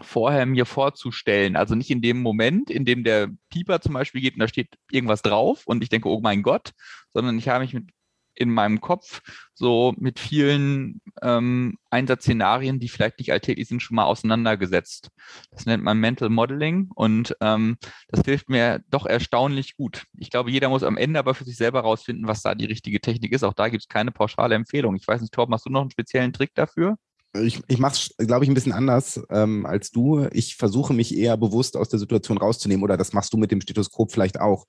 [0.00, 1.56] vorher mir vorzustellen.
[1.56, 4.76] Also nicht in dem Moment, in dem der Pieper zum Beispiel geht und da steht
[4.90, 6.72] irgendwas drauf und ich denke, oh mein Gott,
[7.12, 7.88] sondern ich habe mich mit
[8.36, 9.20] in meinem Kopf
[9.54, 15.08] so mit vielen ähm, Einsatzszenarien, die vielleicht nicht alltäglich sind, schon mal auseinandergesetzt.
[15.50, 17.76] Das nennt man Mental Modeling und ähm,
[18.08, 20.04] das hilft mir doch erstaunlich gut.
[20.18, 23.00] Ich glaube, jeder muss am Ende aber für sich selber rausfinden, was da die richtige
[23.00, 23.44] Technik ist.
[23.44, 24.94] Auch da gibt es keine pauschale Empfehlung.
[24.96, 26.96] Ich weiß nicht, Torben, hast du noch einen speziellen Trick dafür?
[27.42, 30.26] Ich, ich mache es, glaube ich, ein bisschen anders ähm, als du.
[30.32, 33.60] Ich versuche mich eher bewusst aus der Situation rauszunehmen oder das machst du mit dem
[33.60, 34.66] Stethoskop vielleicht auch.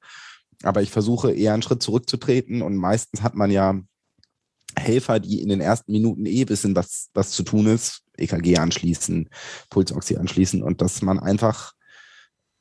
[0.64, 3.80] Aber ich versuche eher einen Schritt zurückzutreten und meistens hat man ja
[4.78, 9.30] Helfer, die in den ersten Minuten eh wissen, was, was zu tun ist, EKG anschließen,
[9.70, 11.74] Pulsoxy anschließen und dass man einfach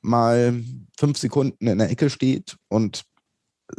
[0.01, 0.63] mal
[0.97, 3.05] fünf Sekunden in der Ecke steht und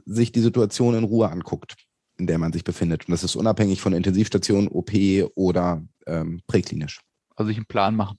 [0.05, 1.75] sich die Situation in Ruhe anguckt,
[2.17, 3.07] in der man sich befindet.
[3.07, 4.91] Und das ist unabhängig von Intensivstation, OP
[5.35, 7.01] oder ähm, präklinisch.
[7.35, 8.17] Also sich einen Plan machen.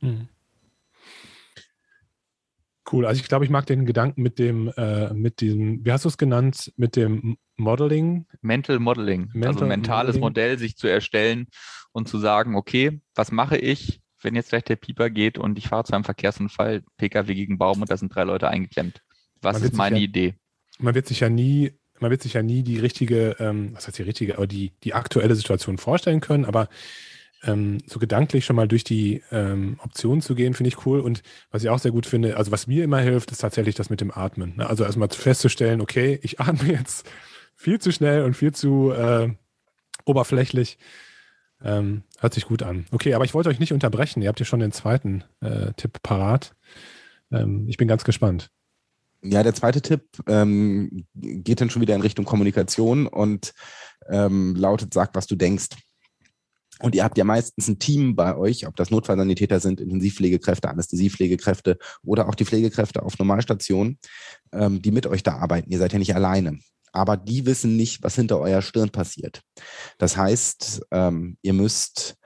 [0.00, 0.28] Mhm.
[2.90, 3.06] Cool.
[3.06, 6.08] Also ich glaube, ich mag den Gedanken mit dem, äh, mit diesem, wie hast du
[6.08, 8.26] es genannt, mit dem Modeling?
[8.42, 9.30] Mental Modeling.
[9.32, 10.20] Mental also mentales Modeling.
[10.20, 11.48] Modell sich zu erstellen
[11.92, 15.68] und zu sagen, okay, was mache ich, wenn jetzt vielleicht der Pieper geht und ich
[15.68, 19.02] fahre zu einem Verkehrsunfall, Pkw gegen Baum und da sind drei Leute eingeklemmt.
[19.42, 20.34] Was ist meine ja, Idee?
[20.78, 23.98] Man wird sich ja nie, man wird sich ja nie die richtige, ähm, was heißt
[23.98, 26.68] die richtige, aber die, die aktuelle Situation vorstellen können, aber
[27.44, 31.00] ähm, so gedanklich schon mal durch die ähm, Optionen zu gehen, finde ich cool.
[31.00, 33.90] Und was ich auch sehr gut finde, also was mir immer hilft, ist tatsächlich das
[33.90, 34.56] mit dem Atmen.
[34.56, 34.68] Ne?
[34.68, 37.08] Also erstmal festzustellen, okay, ich atme jetzt
[37.54, 39.30] viel zu schnell und viel zu äh,
[40.04, 40.78] oberflächlich.
[41.62, 42.86] Ähm, hört sich gut an.
[42.90, 44.22] Okay, aber ich wollte euch nicht unterbrechen.
[44.22, 46.54] Ihr habt ja schon den zweiten äh, Tipp parat.
[47.32, 48.50] Ähm, ich bin ganz gespannt.
[49.22, 53.54] Ja, der zweite Tipp ähm, geht dann schon wieder in Richtung Kommunikation und
[54.08, 55.68] ähm, lautet, sag, was du denkst.
[56.80, 61.78] Und ihr habt ja meistens ein Team bei euch, ob das Notfallsanitäter sind, Intensivpflegekräfte, Anästhesiepflegekräfte
[62.04, 63.98] oder auch die Pflegekräfte auf Normalstationen,
[64.52, 65.70] ähm, die mit euch da arbeiten.
[65.70, 66.58] Ihr seid ja nicht alleine.
[66.92, 69.42] Aber die wissen nicht, was hinter eurer Stirn passiert.
[69.98, 72.16] Das heißt, ähm, ihr müsst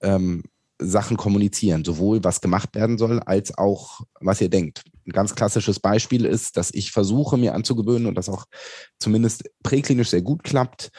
[0.00, 0.44] ähm,
[0.78, 4.82] Sachen kommunizieren, sowohl was gemacht werden soll, als auch was ihr denkt.
[5.06, 8.46] Ein ganz klassisches Beispiel ist, dass ich versuche, mir anzugewöhnen und das auch
[8.98, 10.90] zumindest präklinisch sehr gut klappt,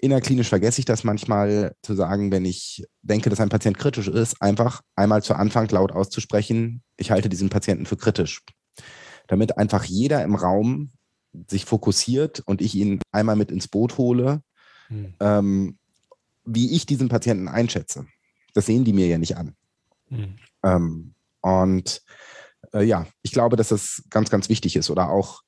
[0.00, 4.40] innerklinisch vergesse ich das manchmal zu sagen, wenn ich denke, dass ein Patient kritisch ist,
[4.40, 8.42] einfach einmal zu Anfang laut auszusprechen, ich halte diesen Patienten für kritisch.
[9.28, 10.92] Damit einfach jeder im Raum
[11.48, 14.42] sich fokussiert und ich ihn einmal mit ins Boot hole,
[14.88, 15.14] hm.
[15.20, 15.78] ähm,
[16.44, 18.06] wie ich diesen Patienten einschätze.
[18.54, 19.54] Das sehen die mir ja nicht an.
[20.08, 20.36] Hm.
[20.64, 22.02] Ähm, und
[22.72, 24.90] äh, ja, ich glaube, dass das ganz, ganz wichtig ist.
[24.90, 25.42] Oder auch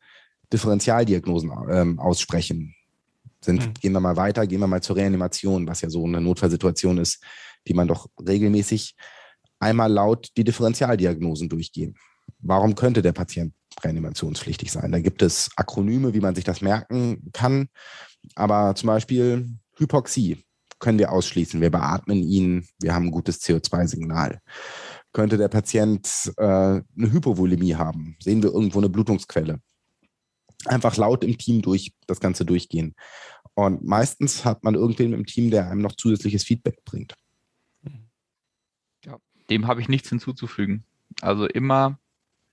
[0.52, 2.74] Differentialdiagnosen ähm, aussprechen
[3.44, 3.74] sind, mhm.
[3.74, 7.22] gehen wir mal weiter, gehen wir mal zur Reanimation, was ja so eine Notfallsituation ist,
[7.66, 8.94] die man doch regelmäßig
[9.58, 11.94] einmal laut die Differentialdiagnosen durchgehen.
[12.40, 14.92] Warum könnte der Patient reanimationspflichtig sein?
[14.92, 17.68] Da gibt es Akronyme, wie man sich das merken kann.
[18.34, 20.44] Aber zum Beispiel Hypoxie
[20.78, 21.60] können wir ausschließen.
[21.60, 24.40] Wir beatmen ihn, wir haben ein gutes CO2-Signal.
[25.12, 28.16] Könnte der Patient äh, eine Hypovolemie haben?
[28.20, 29.60] Sehen wir irgendwo eine Blutungsquelle?
[30.66, 32.94] Einfach laut im Team durch das Ganze durchgehen.
[33.54, 37.14] Und meistens hat man irgendwen im Team, der einem noch zusätzliches Feedback bringt.
[39.04, 39.18] Ja,
[39.50, 40.84] dem habe ich nichts hinzuzufügen.
[41.20, 41.98] Also immer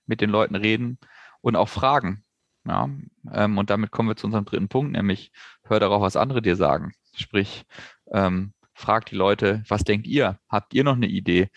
[0.06, 0.98] mit den Leuten reden
[1.40, 2.24] und auch fragen.
[2.66, 2.90] Ja,
[3.32, 6.56] ähm, und damit kommen wir zu unserem dritten Punkt, nämlich hör darauf, was andere dir
[6.56, 6.92] sagen.
[7.14, 7.64] Sprich,
[8.12, 10.38] ähm, frag die Leute, was denkt ihr?
[10.48, 11.48] Habt ihr noch eine Idee?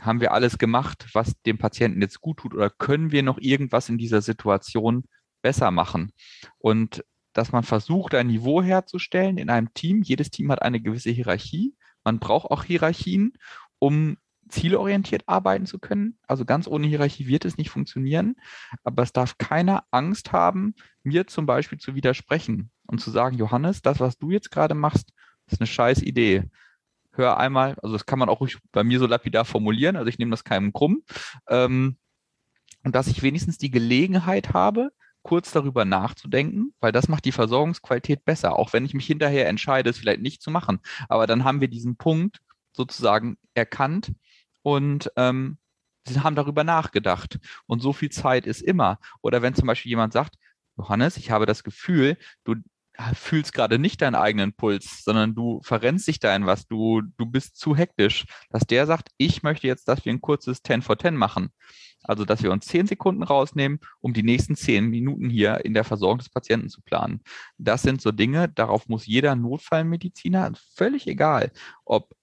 [0.00, 2.54] Haben wir alles gemacht, was dem Patienten jetzt gut tut?
[2.54, 5.04] Oder können wir noch irgendwas in dieser Situation
[5.42, 6.12] besser machen?
[6.58, 10.02] Und dass man versucht, ein Niveau herzustellen in einem Team.
[10.02, 11.74] Jedes Team hat eine gewisse Hierarchie.
[12.04, 13.34] Man braucht auch Hierarchien,
[13.78, 14.16] um
[14.48, 16.18] zielorientiert arbeiten zu können.
[16.26, 18.34] Also ganz ohne Hierarchie wird es nicht funktionieren.
[18.82, 20.74] Aber es darf keiner Angst haben,
[21.04, 25.12] mir zum Beispiel zu widersprechen und zu sagen, Johannes, das, was du jetzt gerade machst,
[25.46, 26.44] ist eine scheiß Idee.
[27.12, 30.30] Hör einmal, also das kann man auch bei mir so lapidar formulieren, also ich nehme
[30.30, 31.02] das keinem krumm.
[31.48, 31.96] Ähm,
[32.82, 34.90] und dass ich wenigstens die Gelegenheit habe,
[35.22, 39.90] kurz darüber nachzudenken, weil das macht die Versorgungsqualität besser, auch wenn ich mich hinterher entscheide,
[39.90, 40.80] es vielleicht nicht zu machen.
[41.08, 42.40] Aber dann haben wir diesen Punkt
[42.72, 44.12] sozusagen erkannt
[44.62, 45.58] und ähm,
[46.18, 47.38] haben darüber nachgedacht.
[47.66, 48.98] Und so viel Zeit ist immer.
[49.22, 50.36] Oder wenn zum Beispiel jemand sagt,
[50.76, 52.56] Johannes, ich habe das Gefühl, du
[53.14, 57.26] fühlst gerade nicht deinen eigenen Puls, sondern du verrennst dich da in was, du, du
[57.26, 60.98] bist zu hektisch, dass der sagt, ich möchte jetzt, dass wir ein kurzes 10 for
[60.98, 61.50] 10 machen.
[62.02, 65.84] Also, dass wir uns zehn Sekunden rausnehmen, um die nächsten zehn Minuten hier in der
[65.84, 67.20] Versorgung des Patienten zu planen.
[67.58, 71.52] Das sind so Dinge, darauf muss jeder Notfallmediziner, völlig egal,
[71.84, 72.14] ob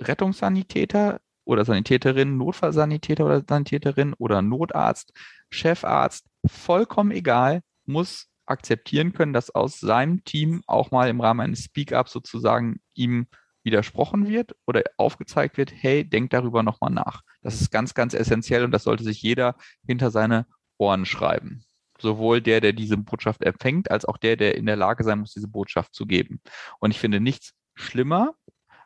[0.00, 5.12] Rettungssanitäter oder Sanitäterin, Notfallsanitäter oder Sanitäterin oder Notarzt,
[5.50, 11.64] Chefarzt, vollkommen egal, muss akzeptieren können, dass aus seinem Team auch mal im Rahmen eines
[11.64, 13.26] Speak-Ups sozusagen ihm
[13.62, 17.22] widersprochen wird oder aufgezeigt wird, hey, denk darüber nochmal nach.
[17.42, 21.64] Das ist ganz, ganz essentiell und das sollte sich jeder hinter seine Ohren schreiben.
[21.98, 25.32] Sowohl der, der diese Botschaft empfängt, als auch der, der in der Lage sein muss,
[25.32, 26.40] diese Botschaft zu geben.
[26.80, 28.34] Und ich finde nichts schlimmer,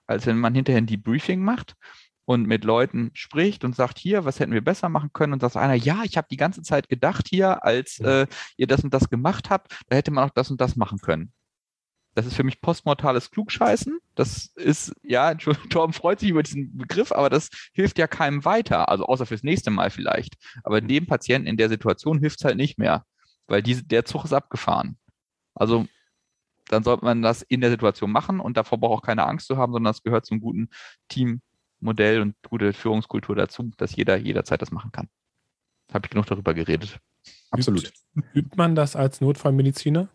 [0.06, 1.74] als wenn man hinterher ein Debriefing macht
[2.28, 5.32] und mit Leuten spricht und sagt, hier, was hätten wir besser machen können?
[5.32, 8.26] Und sagt einer, ja, ich habe die ganze Zeit gedacht hier, als äh,
[8.58, 11.32] ihr das und das gemacht habt, da hätte man auch das und das machen können.
[12.12, 13.98] Das ist für mich postmortales Klugscheißen.
[14.14, 15.34] Das ist, ja,
[15.70, 18.90] Torben freut sich über diesen Begriff, aber das hilft ja keinem weiter.
[18.90, 20.34] Also außer fürs nächste Mal vielleicht.
[20.64, 23.06] Aber dem Patienten in der Situation hilft es halt nicht mehr,
[23.46, 24.98] weil diese, der Zug ist abgefahren.
[25.54, 25.86] Also
[26.66, 29.56] dann sollte man das in der Situation machen und davor braucht auch keine Angst zu
[29.56, 30.68] haben, sondern das gehört zum guten
[31.78, 35.08] Teammodell und gute Führungskultur dazu, dass jeder jederzeit das machen kann.
[35.92, 36.98] Habe ich genug darüber geredet.
[37.50, 37.92] Absolut.
[38.14, 40.08] Übt, übt man das als Notfallmediziner?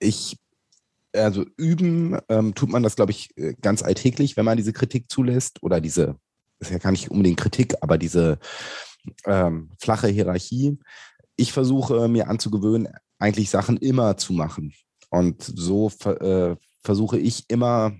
[0.00, 0.36] Ich
[1.14, 5.10] also üben ähm, tut man das, glaube ich, äh, ganz alltäglich, wenn man diese Kritik
[5.10, 6.16] zulässt oder diese,
[6.58, 8.38] ist ja gar nicht unbedingt Kritik, aber diese
[9.24, 10.78] ähm, flache Hierarchie.
[11.36, 14.74] Ich versuche mir anzugewöhnen, eigentlich Sachen immer zu machen.
[15.10, 17.96] Und so äh, versuche ich immer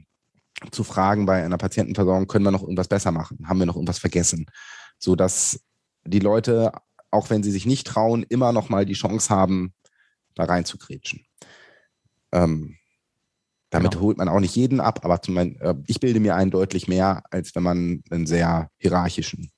[0.71, 3.38] zu fragen bei einer Patientenversorgung, können wir noch irgendwas besser machen?
[3.49, 4.47] Haben wir noch irgendwas vergessen?
[4.99, 5.61] So dass
[6.05, 6.73] die Leute,
[7.11, 9.75] auch wenn sie sich nicht trauen, immer noch mal die Chance haben,
[10.35, 11.25] da reinzugrätschen.
[12.33, 12.77] Ähm,
[13.71, 14.05] damit genau.
[14.05, 17.23] holt man auch nicht jeden ab, aber zum, äh, ich bilde mir einen deutlich mehr,
[17.31, 19.51] als wenn man einen sehr hierarchischen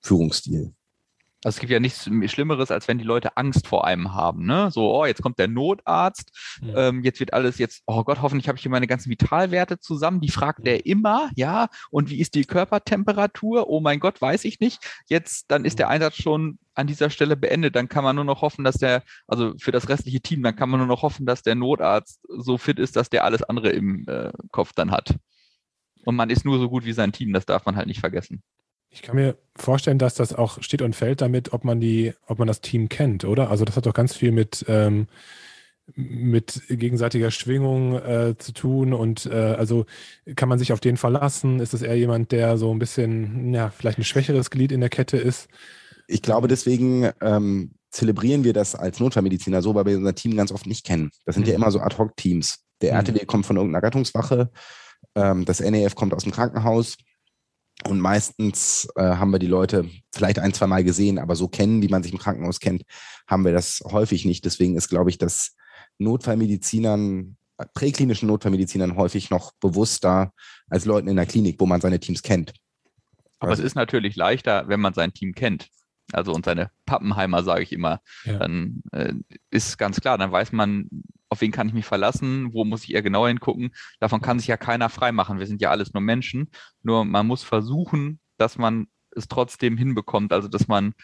[0.00, 0.74] Führungsstil
[1.44, 4.46] Also es gibt ja nichts Schlimmeres, als wenn die Leute Angst vor einem haben.
[4.46, 4.70] Ne?
[4.70, 6.30] So, oh, jetzt kommt der Notarzt,
[6.62, 6.88] ja.
[6.88, 10.20] ähm, jetzt wird alles jetzt, oh Gott, hoffentlich habe ich hier meine ganzen Vitalwerte zusammen.
[10.20, 13.68] Die fragt der immer, ja, und wie ist die Körpertemperatur?
[13.68, 14.78] Oh mein Gott, weiß ich nicht.
[15.06, 17.76] Jetzt, dann ist der Einsatz schon an dieser Stelle beendet.
[17.76, 20.70] Dann kann man nur noch hoffen, dass der, also für das restliche Team, dann kann
[20.70, 24.04] man nur noch hoffen, dass der Notarzt so fit ist, dass der alles andere im
[24.08, 25.14] äh, Kopf dann hat.
[26.04, 28.42] Und man ist nur so gut wie sein Team, das darf man halt nicht vergessen.
[28.94, 32.38] Ich kann mir vorstellen, dass das auch steht und fällt damit, ob man die, ob
[32.38, 33.50] man das Team kennt, oder?
[33.50, 35.08] Also das hat doch ganz viel mit, ähm,
[35.96, 39.84] mit gegenseitiger Schwingung äh, zu tun und äh, also
[40.36, 41.58] kann man sich auf den verlassen?
[41.58, 44.90] Ist es eher jemand, der so ein bisschen, ja, vielleicht ein schwächeres Glied in der
[44.90, 45.48] Kette ist?
[46.06, 50.52] Ich glaube, deswegen ähm, zelebrieren wir das als Notfallmediziner so, weil wir unser Team ganz
[50.52, 51.10] oft nicht kennen.
[51.24, 51.50] Das sind mhm.
[51.50, 52.60] ja immer so Ad-Hoc-Teams.
[52.80, 52.98] Der mhm.
[52.98, 54.50] RTW kommt von irgendeiner Rettungswache,
[55.16, 56.96] ähm, das NEF kommt aus dem Krankenhaus
[57.88, 61.82] und meistens äh, haben wir die Leute vielleicht ein, zwei Mal gesehen, aber so kennen,
[61.82, 62.82] wie man sich im Krankenhaus kennt,
[63.26, 64.44] haben wir das häufig nicht.
[64.44, 65.54] Deswegen ist, glaube ich, das
[65.98, 67.36] Notfallmedizinern,
[67.74, 70.32] präklinischen Notfallmedizinern häufig noch bewusster
[70.68, 72.52] als Leuten in der Klinik, wo man seine Teams kennt.
[73.38, 75.68] Aber also, es ist natürlich leichter, wenn man sein Team kennt.
[76.12, 78.00] Also und seine Pappenheimer, sage ich immer.
[78.24, 78.38] Ja.
[78.38, 79.14] Dann äh,
[79.50, 80.88] ist ganz klar, dann weiß man,
[81.28, 83.74] auf wen kann ich mich verlassen, wo muss ich eher genauer hingucken.
[84.00, 85.38] Davon kann sich ja keiner freimachen.
[85.38, 86.50] Wir sind ja alles nur Menschen.
[86.82, 90.94] Nur man muss versuchen, dass man es trotzdem hinbekommt, also dass man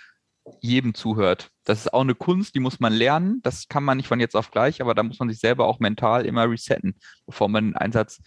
[0.60, 1.50] jedem zuhört.
[1.64, 3.40] Das ist auch eine Kunst, die muss man lernen.
[3.42, 5.80] Das kann man nicht von jetzt auf gleich, aber da muss man sich selber auch
[5.80, 8.20] mental immer resetten, bevor man in den Einsatz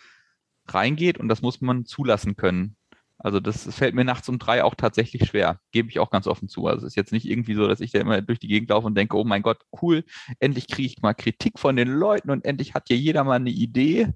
[0.67, 2.75] reingeht und das muss man zulassen können.
[3.23, 6.49] Also das fällt mir nachts um drei auch tatsächlich schwer, gebe ich auch ganz offen
[6.49, 6.67] zu.
[6.67, 8.85] Also es ist jetzt nicht irgendwie so, dass ich da immer durch die Gegend laufe
[8.85, 10.03] und denke, oh mein Gott, cool,
[10.39, 13.49] endlich kriege ich mal Kritik von den Leuten und endlich hat hier jeder mal eine
[13.49, 14.09] Idee.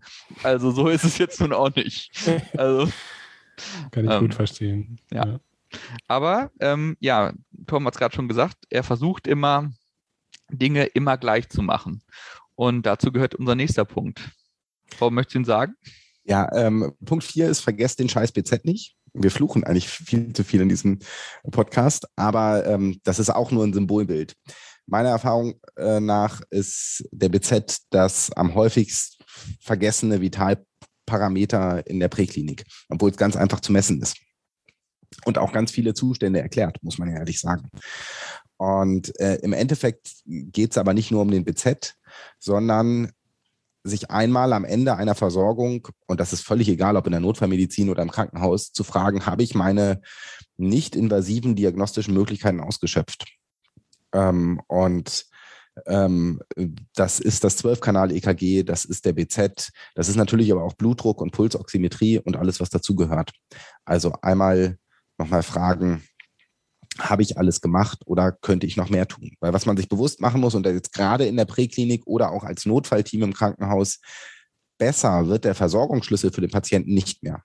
[0.44, 2.12] Also so ist es jetzt nun auch nicht.
[2.58, 2.92] Also,
[3.92, 5.00] Kann ich ähm, gut verstehen.
[5.12, 5.26] Ja.
[5.26, 5.40] ja.
[6.08, 7.34] Aber ähm, ja,
[7.66, 9.72] Tom hat es gerade schon gesagt, er versucht immer,
[10.50, 12.04] Dinge immer gleich zu machen.
[12.56, 14.32] Und dazu gehört unser nächster Punkt.
[15.00, 15.76] Warum möchtest du ihn sagen?
[16.24, 18.97] Ja, ähm, Punkt 4 ist, vergesst den scheiß BZ nicht.
[19.20, 21.00] Wir fluchen eigentlich viel zu viel in diesem
[21.52, 24.34] Podcast, aber ähm, das ist auch nur ein Symbolbild.
[24.86, 29.18] Meiner Erfahrung äh, nach ist der BZ das am häufigst
[29.60, 34.18] vergessene Vitalparameter in der Präklinik, obwohl es ganz einfach zu messen ist.
[35.26, 37.70] Und auch ganz viele Zustände erklärt, muss man ja ehrlich sagen.
[38.58, 41.96] Und äh, im Endeffekt geht es aber nicht nur um den BZ,
[42.40, 43.12] sondern
[43.84, 47.90] sich einmal am Ende einer Versorgung, und das ist völlig egal, ob in der Notfallmedizin
[47.90, 50.02] oder im Krankenhaus, zu fragen, habe ich meine
[50.58, 53.26] nicht invasiven diagnostischen Möglichkeiten ausgeschöpft?
[54.14, 55.26] Ähm, und
[55.86, 56.42] ähm,
[56.96, 61.32] das ist das 12-Kanal-EKG, das ist der BZ, das ist natürlich aber auch Blutdruck und
[61.32, 63.32] Pulsoximetrie und alles, was dazugehört.
[63.86, 64.78] Also einmal
[65.18, 66.04] nochmal fragen,
[67.00, 69.32] habe ich alles gemacht oder könnte ich noch mehr tun?
[69.40, 72.44] Weil was man sich bewusst machen muss, und jetzt gerade in der Präklinik oder auch
[72.44, 74.00] als Notfallteam im Krankenhaus,
[74.78, 77.44] besser wird der Versorgungsschlüssel für den Patienten nicht mehr.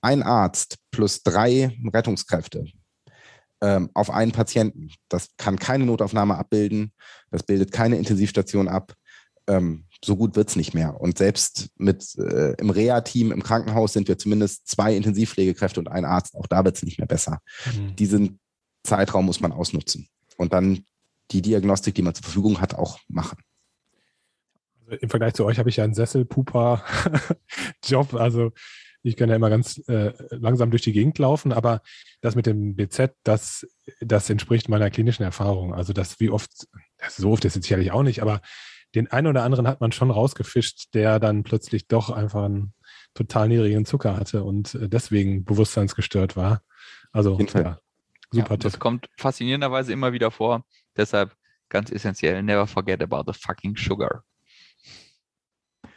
[0.00, 2.64] Ein Arzt plus drei Rettungskräfte
[3.62, 6.92] ähm, auf einen Patienten, das kann keine Notaufnahme abbilden,
[7.30, 8.94] das bildet keine Intensivstation ab.
[9.48, 11.00] Ähm, so gut wird es nicht mehr.
[11.00, 16.04] Und selbst mit äh, im Reha-Team im Krankenhaus sind wir zumindest zwei Intensivpflegekräfte und ein
[16.04, 16.34] Arzt.
[16.34, 17.38] Auch da wird es nicht mehr besser.
[17.66, 17.96] Mhm.
[17.96, 18.38] Die sind
[18.86, 20.84] Zeitraum muss man ausnutzen und dann
[21.30, 23.38] die Diagnostik, die man zur Verfügung hat, auch machen.
[24.80, 28.12] Also Im Vergleich zu euch habe ich ja einen Sesselpuper-Job.
[28.14, 28.52] Also
[29.02, 31.82] ich kann ja immer ganz äh, langsam durch die Gegend laufen, aber
[32.22, 33.66] das mit dem BZ, das,
[34.00, 35.74] das entspricht meiner klinischen Erfahrung.
[35.74, 36.50] Also das wie oft,
[36.98, 38.40] das so oft ist es sicherlich auch nicht, aber
[38.96, 42.72] den einen oder anderen hat man schon rausgefischt, der dann plötzlich doch einfach einen
[43.14, 46.62] total niedrigen Zucker hatte und äh, deswegen bewusstseinsgestört war.
[47.12, 47.78] Also ja,
[48.32, 50.64] Super ja, Das kommt faszinierenderweise immer wieder vor.
[50.96, 51.36] Deshalb
[51.68, 54.24] ganz essentiell, never forget about the fucking sugar.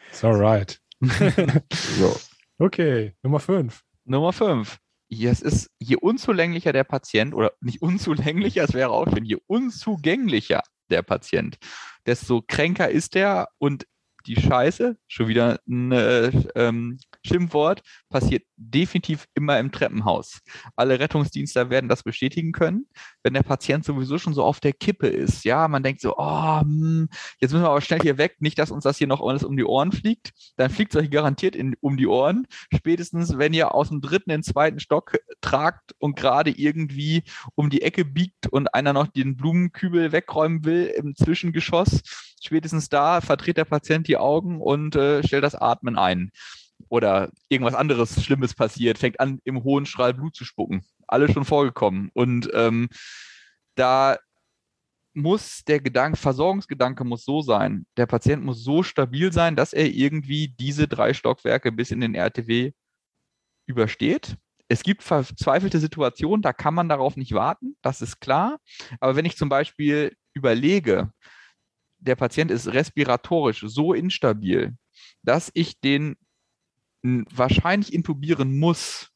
[0.10, 0.80] It's alright.
[1.72, 2.20] so.
[2.58, 3.82] Okay, Nummer 5.
[4.06, 4.80] Nummer 5.
[5.10, 10.62] es ist, je unzulänglicher der Patient, oder nicht unzulänglicher, es wäre auch schön, je unzugänglicher
[10.90, 11.58] der Patient,
[12.06, 13.86] desto kränker ist er und
[14.30, 20.40] die Scheiße, schon wieder ein äh, ähm, Schimpfwort, passiert definitiv immer im Treppenhaus.
[20.76, 22.86] Alle Rettungsdienstler werden das bestätigen können,
[23.24, 25.46] wenn der Patient sowieso schon so auf der Kippe ist.
[25.46, 28.70] Ja, man denkt so, oh, hm, jetzt müssen wir aber schnell hier weg, nicht, dass
[28.70, 30.32] uns das hier noch alles um die Ohren fliegt.
[30.58, 32.46] Dann fliegt es euch garantiert in, um die Ohren.
[32.74, 37.24] Spätestens, wenn ihr aus dem dritten in den zweiten Stock tragt und gerade irgendwie
[37.56, 42.02] um die Ecke biegt und einer noch den Blumenkübel wegräumen will im Zwischengeschoss,
[42.42, 46.32] spätestens da verdreht der Patient die Augen und äh, stellt das Atmen ein
[46.88, 50.84] oder irgendwas anderes Schlimmes passiert, fängt an, im hohen Strahl Blut zu spucken.
[51.08, 52.10] Alles schon vorgekommen.
[52.14, 52.90] Und ähm,
[53.76, 54.18] da
[55.14, 59.88] muss der Gedanke, Versorgungsgedanke muss so sein, der Patient muss so stabil sein, dass er
[59.88, 62.72] irgendwie diese drei Stockwerke bis in den RTW
[63.66, 64.38] übersteht.
[64.68, 68.60] Es gibt verzweifelte Situationen, da kann man darauf nicht warten, das ist klar.
[69.00, 71.12] Aber wenn ich zum Beispiel überlege,
[72.00, 74.76] der Patient ist respiratorisch so instabil,
[75.24, 76.16] dass ich den
[77.02, 79.12] wahrscheinlich intubieren muss,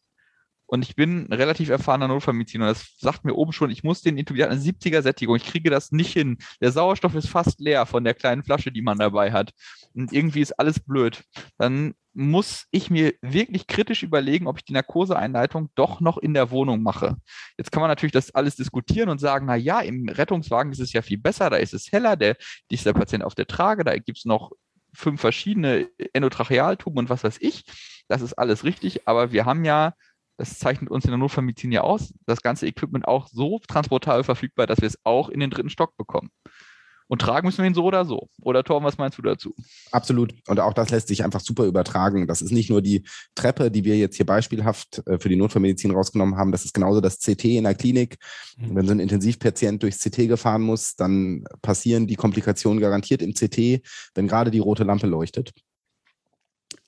[0.65, 2.65] und ich bin ein relativ erfahrener Notfallmediziner.
[2.65, 5.35] Das sagt mir oben schon, ich muss den intubieren, eine 70er Sättigung.
[5.35, 6.39] Ich kriege das nicht hin.
[6.61, 9.51] Der Sauerstoff ist fast leer von der kleinen Flasche, die man dabei hat.
[9.93, 11.23] Und irgendwie ist alles blöd.
[11.59, 16.51] Dann muss ich mir wirklich kritisch überlegen, ob ich die Narkoseeinleitung doch noch in der
[16.51, 17.17] Wohnung mache.
[17.57, 20.93] Jetzt kann man natürlich das alles diskutieren und sagen, na ja, im Rettungswagen ist es
[20.93, 22.37] ja viel besser, da ist es heller, der,
[22.69, 24.51] ist der Patient auf der Trage, da gibt es noch
[24.93, 27.63] fünf verschiedene Endotrachealtuben und was weiß ich.
[28.07, 29.93] Das ist alles richtig, aber wir haben ja
[30.37, 34.67] das zeichnet uns in der Notfallmedizin ja aus, das ganze Equipment auch so transportabel verfügbar,
[34.67, 36.31] dass wir es auch in den dritten Stock bekommen.
[37.07, 38.29] Und tragen müssen wir ihn so oder so.
[38.41, 39.53] Oder Torben, was meinst du dazu?
[39.91, 40.33] Absolut.
[40.47, 42.27] Und auch das lässt sich einfach super übertragen.
[42.27, 43.03] Das ist nicht nur die
[43.35, 46.51] Treppe, die wir jetzt hier beispielhaft äh, für die Notfallmedizin rausgenommen haben.
[46.51, 48.17] Das ist genauso das CT in der Klinik.
[48.57, 48.75] Mhm.
[48.75, 53.81] Wenn so ein Intensivpatient durchs CT gefahren muss, dann passieren die Komplikationen garantiert im CT,
[54.15, 55.53] wenn gerade die rote Lampe leuchtet.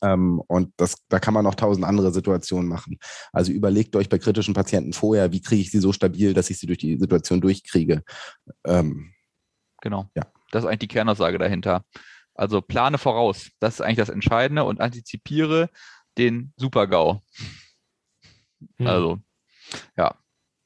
[0.02, 2.98] Ähm, und das, da kann man noch tausend andere Situationen machen.
[3.32, 6.60] Also überlegt euch bei kritischen Patienten vorher, wie kriege ich sie so stabil, dass ich
[6.60, 8.04] sie durch die Situation durchkriege.
[8.66, 9.12] Ähm,
[9.82, 10.10] genau.
[10.16, 10.24] Ja.
[10.52, 11.84] Das ist eigentlich die Kernaussage dahinter.
[12.34, 13.50] Also plane voraus.
[13.60, 15.70] Das ist eigentlich das Entscheidende und antizipiere
[16.18, 17.22] den Super-GAU.
[18.78, 18.88] Hm.
[18.88, 19.20] Also,
[19.98, 20.16] ja,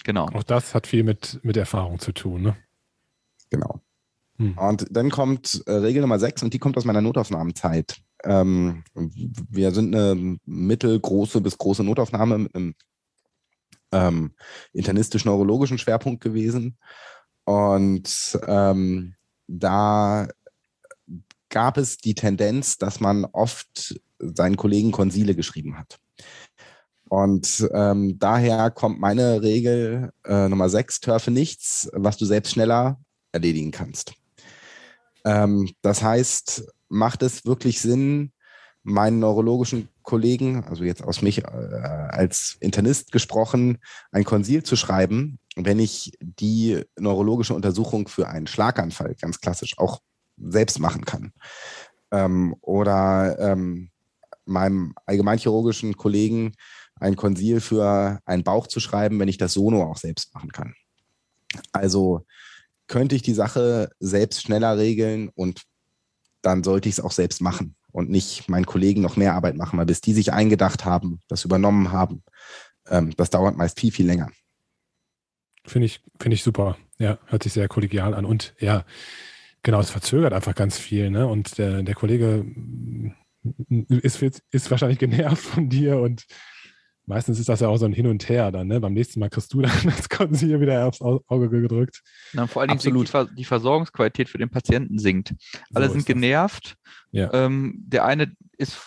[0.04, 0.28] genau.
[0.34, 2.58] Auch das hat viel mit, mit Erfahrung zu tun, ne?
[3.50, 3.82] Genau.
[4.38, 4.58] Hm.
[4.58, 7.98] Und dann kommt äh, Regel Nummer 6 und die kommt aus meiner Notaufnahmenzeit.
[8.24, 12.76] Ähm, wir sind eine mittelgroße bis große Notaufnahme mit einem
[13.92, 14.32] ähm,
[14.74, 16.78] internistisch-neurologischen Schwerpunkt gewesen.
[17.50, 19.16] Und ähm,
[19.48, 20.28] da
[21.50, 25.98] gab es die Tendenz, dass man oft seinen Kollegen Konsile geschrieben hat.
[27.10, 33.00] Und ähm, daher kommt meine Regel äh, Nummer 6, törfe nichts, was du selbst schneller
[33.32, 34.14] erledigen kannst.
[35.26, 38.32] Ähm, das heißt, macht es wirklich Sinn,
[38.84, 43.80] meinen neurologischen Kollegen, also jetzt aus mich äh, als Internist gesprochen,
[44.12, 50.02] ein Konsil zu schreiben, wenn ich die neurologische Untersuchung für einen Schlaganfall ganz klassisch auch
[50.38, 51.34] selbst machen kann.
[52.12, 53.92] Ähm, oder ähm,
[54.46, 56.54] meinem allgemeinchirurgischen Kollegen
[57.00, 60.74] ein Konsil für einen Bauch zu schreiben, wenn ich das Sono auch selbst machen kann.
[61.72, 62.26] Also
[62.88, 65.62] könnte ich die Sache selbst schneller regeln und
[66.42, 69.78] dann sollte ich es auch selbst machen und nicht meinen Kollegen noch mehr Arbeit machen,
[69.78, 72.24] weil bis die sich eingedacht haben, das übernommen haben,
[72.88, 74.30] ähm, das dauert meist viel, viel länger.
[75.66, 76.78] Finde ich, finde ich super.
[76.98, 78.26] Ja, hört sich sehr kollegial an.
[78.26, 78.86] Und ja,
[79.64, 81.10] genau, es verzögert einfach ganz viel.
[81.10, 81.28] Ne?
[81.28, 82.46] Und der, der Kollege
[83.88, 86.26] ist, ist wahrscheinlich genervt von dir und
[87.10, 88.80] meistens ist das ja auch so ein Hin und Her dann, ne?
[88.80, 92.02] Beim nächsten Mal kriegst du dann das Konzil wieder aufs Auge gedrückt.
[92.34, 95.34] Na, vor allen Dingen die, die, Versorgungsqualität für den Patienten sinkt.
[95.74, 96.76] Alle so sind genervt.
[97.12, 97.34] Ja.
[97.34, 98.78] Ähm, der eine ist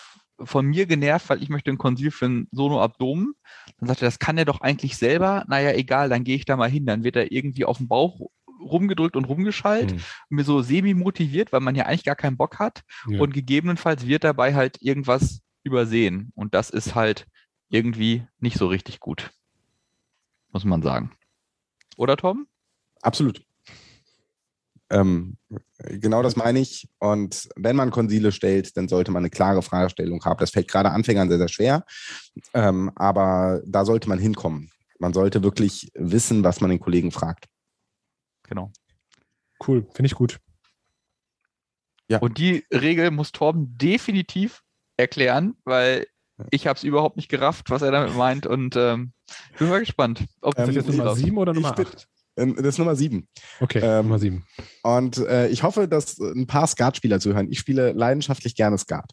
[0.45, 3.33] von mir genervt, weil ich möchte ein Konsil für ein Sono-Abdomen.
[3.79, 5.45] Dann sagt er, das kann er doch eigentlich selber.
[5.47, 6.85] Naja, egal, dann gehe ich da mal hin.
[6.85, 8.19] Dann wird er irgendwie auf den Bauch
[8.59, 10.01] rumgedrückt und rumgeschallt, mhm.
[10.29, 12.83] mir so semi-motiviert, weil man ja eigentlich gar keinen Bock hat.
[13.07, 13.19] Ja.
[13.19, 16.31] Und gegebenenfalls wird dabei halt irgendwas übersehen.
[16.35, 17.27] Und das ist halt
[17.69, 19.31] irgendwie nicht so richtig gut.
[20.51, 21.11] Muss man sagen.
[21.97, 22.47] Oder Tom?
[23.01, 23.43] Absolut.
[24.93, 25.37] Ähm,
[25.79, 26.87] genau das meine ich.
[26.99, 30.39] Und wenn man Konsile stellt, dann sollte man eine klare Fragestellung haben.
[30.39, 31.85] Das fällt gerade Anfängern sehr, sehr schwer.
[32.53, 34.71] Ähm, aber da sollte man hinkommen.
[34.99, 37.45] Man sollte wirklich wissen, was man den Kollegen fragt.
[38.43, 38.71] Genau.
[39.67, 40.39] Cool, finde ich gut.
[42.07, 42.19] Ja.
[42.19, 44.61] Und die Regel muss Torben definitiv
[44.97, 46.05] erklären, weil
[46.51, 49.13] ich habe es überhaupt nicht gerafft, was er damit meint und ähm,
[49.57, 50.25] bin mal gespannt.
[50.41, 52.07] Ob ähm, das jetzt Nummer 7 oder Nummer 8?
[52.37, 53.27] Ähm, das ist Nummer 7.
[53.59, 54.43] Okay, ähm, Nummer 7.
[54.83, 57.51] Und äh, ich hoffe, dass ein paar Skatspieler zuhören.
[57.51, 59.11] Ich spiele leidenschaftlich gerne Skat.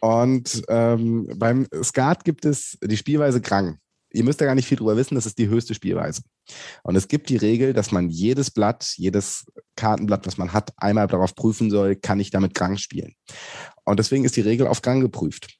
[0.00, 3.78] Und ähm, beim Skat gibt es die Spielweise Krang.
[4.10, 6.22] Ihr müsst ja gar nicht viel drüber wissen, das ist die höchste Spielweise.
[6.82, 9.44] Und es gibt die Regel, dass man jedes Blatt, jedes
[9.76, 13.14] Kartenblatt, was man hat, einmal darauf prüfen soll, kann ich damit Krang spielen.
[13.84, 15.58] Und deswegen ist die Regel auf Krang geprüft.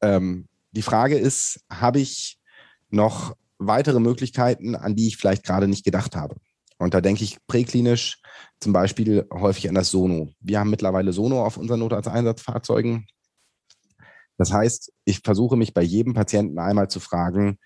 [0.00, 2.38] Ähm, die Frage ist, habe ich
[2.88, 3.36] noch
[3.66, 6.36] weitere Möglichkeiten, an die ich vielleicht gerade nicht gedacht habe?
[6.78, 8.20] Und da denke ich präklinisch
[8.60, 10.30] zum Beispiel häufig an das Sono.
[10.40, 13.06] Wir haben mittlerweile Sono auf unseren Notarzteinsatzfahrzeugen.
[14.36, 17.58] Das heißt, ich versuche mich bei jedem Patienten einmal zu fragen,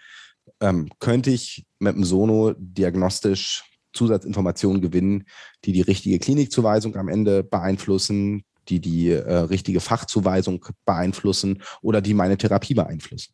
[0.60, 5.24] ähm, könnte ich mit dem Sono diagnostisch Zusatzinformationen gewinnen,
[5.64, 12.14] die die richtige Klinikzuweisung am Ende beeinflussen, die die äh, richtige Fachzuweisung beeinflussen oder die
[12.14, 13.32] meine Therapie beeinflussen.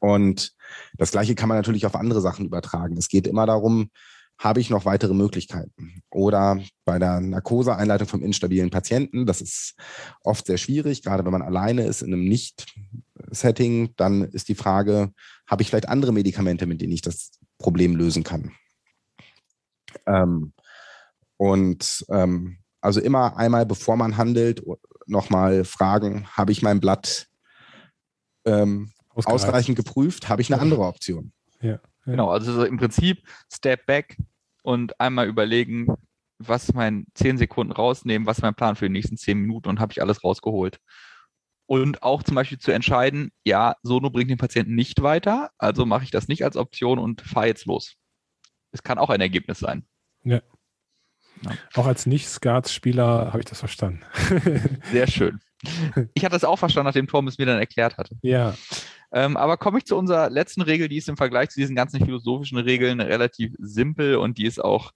[0.00, 0.54] Und
[0.96, 2.96] das Gleiche kann man natürlich auf andere Sachen übertragen.
[2.96, 3.90] Es geht immer darum,
[4.38, 6.02] habe ich noch weitere Möglichkeiten?
[6.10, 9.74] Oder bei der Narkoseeinleitung vom instabilen Patienten, das ist
[10.22, 15.12] oft sehr schwierig, gerade wenn man alleine ist in einem Nicht-Setting, dann ist die Frage,
[15.46, 18.52] habe ich vielleicht andere Medikamente, mit denen ich das Problem lösen kann?
[20.06, 20.52] Ähm,
[21.36, 24.62] und ähm, also immer einmal, bevor man handelt,
[25.06, 27.26] nochmal fragen, habe ich mein Blatt
[28.44, 28.92] ähm,
[29.26, 31.32] ausreichend geprüft, habe ich eine andere Option?
[31.60, 31.80] Ja.
[32.04, 34.16] Genau, also so im Prinzip Step Back
[34.62, 35.88] und einmal überlegen,
[36.38, 39.68] was ist mein 10 Sekunden rausnehmen, was ist mein Plan für die nächsten 10 Minuten
[39.68, 40.78] und habe ich alles rausgeholt.
[41.66, 46.04] Und auch zum Beispiel zu entscheiden, ja, Sono bringt den Patienten nicht weiter, also mache
[46.04, 47.96] ich das nicht als Option und fahre jetzt los.
[48.70, 49.84] Es kann auch ein Ergebnis sein.
[50.22, 50.40] Ja.
[51.42, 51.50] ja.
[51.74, 54.02] Auch als Nicht-Skats-Spieler habe ich das verstanden.
[54.90, 55.40] Sehr schön.
[56.14, 58.16] Ich hatte es auch verstanden, nachdem Tom es mir dann erklärt hatte.
[58.22, 58.54] Ja.
[59.12, 62.04] Ähm, aber komme ich zu unserer letzten Regel, die ist im Vergleich zu diesen ganzen
[62.04, 64.92] philosophischen Regeln relativ simpel und die ist auch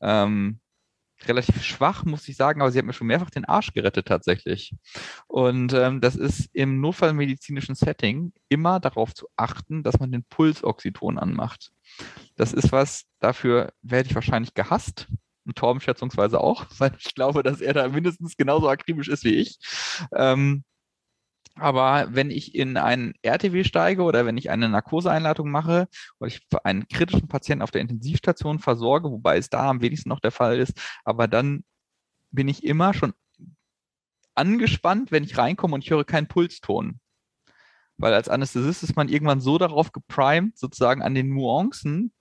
[0.00, 0.60] ähm,
[1.24, 4.74] relativ schwach, muss ich sagen, aber sie hat mir schon mehrfach den Arsch gerettet tatsächlich.
[5.26, 11.18] Und ähm, das ist im notfallmedizinischen Setting immer darauf zu achten, dass man den Pulsoxyton
[11.18, 11.72] anmacht.
[12.36, 15.08] Das ist was, dafür werde ich wahrscheinlich gehasst.
[15.46, 19.36] Und Torben schätzungsweise auch, weil ich glaube, dass er da mindestens genauso akribisch ist wie
[19.36, 19.58] ich.
[20.12, 20.64] Ähm,
[21.54, 25.88] aber wenn ich in einen RTW steige oder wenn ich eine Narkoseeinleitung mache
[26.18, 30.20] oder ich einen kritischen Patienten auf der Intensivstation versorge, wobei es da am wenigsten noch
[30.20, 31.64] der Fall ist, aber dann
[32.30, 33.14] bin ich immer schon
[34.34, 37.00] angespannt, wenn ich reinkomme und ich höre keinen Pulston.
[37.96, 42.12] Weil als Anästhesist ist man irgendwann so darauf geprimed, sozusagen an den Nuancen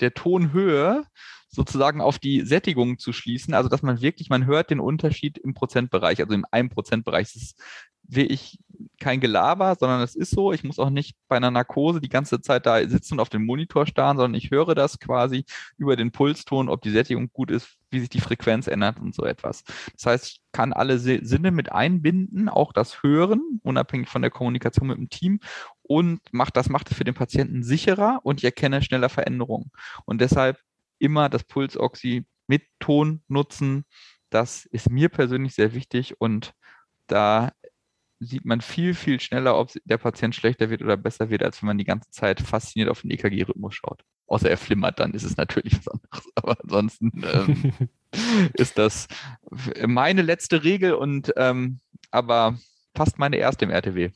[0.00, 1.04] der Tonhöhe
[1.48, 5.52] sozusagen auf die Sättigung zu schließen, also dass man wirklich, man hört den Unterschied im
[5.52, 7.32] Prozentbereich, also im 1%-Bereich.
[7.32, 7.62] Das ist
[8.14, 8.58] wirklich
[8.98, 10.52] kein Gelaber, sondern es ist so.
[10.52, 13.44] Ich muss auch nicht bei einer Narkose die ganze Zeit da sitzen und auf den
[13.44, 15.44] Monitor starren, sondern ich höre das quasi
[15.76, 19.24] über den Pulston, ob die Sättigung gut ist, wie sich die Frequenz ändert und so
[19.24, 19.64] etwas.
[19.94, 24.88] Das heißt, ich kann alle Sinne mit einbinden, auch das Hören, unabhängig von der Kommunikation
[24.88, 25.40] mit dem Team
[25.82, 29.70] und macht, das macht es für den Patienten sicherer und ich erkenne schneller Veränderungen.
[30.04, 30.58] Und deshalb
[30.98, 33.84] immer das Pulsoxy mit Ton nutzen.
[34.28, 36.54] Das ist mir persönlich sehr wichtig und
[37.06, 37.52] da
[38.20, 41.68] sieht man viel, viel schneller, ob der Patient schlechter wird oder besser wird, als wenn
[41.68, 44.04] man die ganze Zeit fasziniert auf den EKG-Rhythmus schaut.
[44.26, 46.32] Außer er flimmert, dann ist es natürlich was anderes.
[46.34, 47.72] Aber ansonsten ähm,
[48.54, 49.08] ist das
[49.86, 52.58] meine letzte Regel und ähm, aber
[52.94, 54.10] fast meine erste im RTW.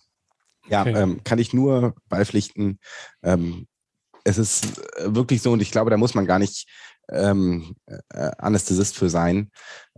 [0.69, 0.95] Ja, okay.
[0.95, 2.79] ähm, kann ich nur beipflichten.
[3.23, 3.67] Ähm,
[4.25, 6.69] es ist wirklich so und ich glaube, da muss man gar nicht
[7.11, 9.51] ähm, äh, Anästhesist für sein.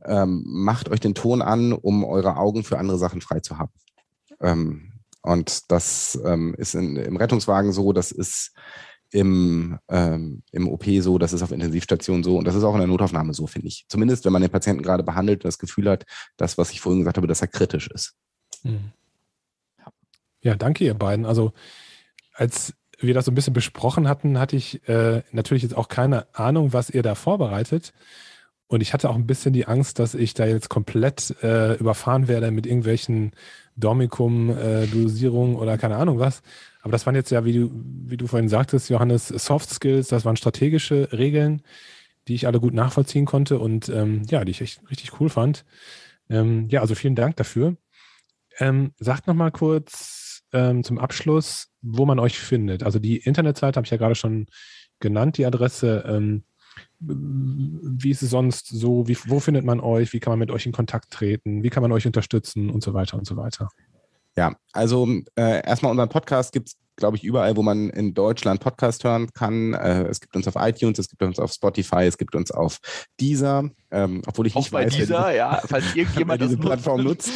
[0.05, 3.73] Ähm, macht euch den Ton an, um eure Augen für andere Sachen frei zu haben.
[4.41, 8.53] Ähm, und das ähm, ist in, im Rettungswagen so, das ist
[9.11, 12.81] im, ähm, im OP so, das ist auf Intensivstation so und das ist auch in
[12.81, 13.87] der Notaufnahme so, finde ich.
[13.89, 16.05] Zumindest, wenn man den Patienten gerade behandelt und das Gefühl hat,
[16.37, 18.15] das, was ich vorhin gesagt habe, dass er kritisch ist.
[18.63, 18.93] Hm.
[20.43, 21.27] Ja, danke ihr beiden.
[21.27, 21.53] Also
[22.33, 26.33] als wir das so ein bisschen besprochen hatten, hatte ich äh, natürlich jetzt auch keine
[26.35, 27.93] Ahnung, was ihr da vorbereitet.
[28.69, 32.27] Und ich hatte auch ein bisschen die Angst, dass ich da jetzt komplett äh, überfahren
[32.27, 33.33] werde mit irgendwelchen
[33.77, 36.43] Dormikum-Dosierungen äh, oder keine Ahnung was.
[36.83, 40.25] Aber das waren jetzt ja, wie du, wie du vorhin sagtest, Johannes, Soft Skills, das
[40.25, 41.63] waren strategische Regeln,
[42.27, 45.65] die ich alle gut nachvollziehen konnte und ähm, ja, die ich echt richtig cool fand.
[46.29, 47.77] Ähm, ja, also vielen Dank dafür.
[48.59, 52.83] Ähm, sagt nochmal kurz ähm, zum Abschluss, wo man euch findet.
[52.83, 54.47] Also die Internetseite habe ich ja gerade schon
[54.99, 56.05] genannt, die Adresse.
[56.99, 59.07] Wie ist es sonst so?
[59.09, 60.13] Wie, wo findet man euch?
[60.13, 61.63] Wie kann man mit euch in Kontakt treten?
[61.63, 63.69] Wie kann man euch unterstützen und so weiter und so weiter?
[64.37, 68.61] Ja, also äh, erstmal unseren Podcast gibt es, glaube ich, überall, wo man in Deutschland
[68.61, 69.73] Podcast hören kann.
[69.73, 72.79] Äh, es gibt uns auf iTunes, es gibt uns auf Spotify, es gibt uns auf
[73.19, 77.33] Deezer, ähm, obwohl ich Auch nicht bei weiß, Deezer, ja, falls irgendjemand diese Plattform nutzt.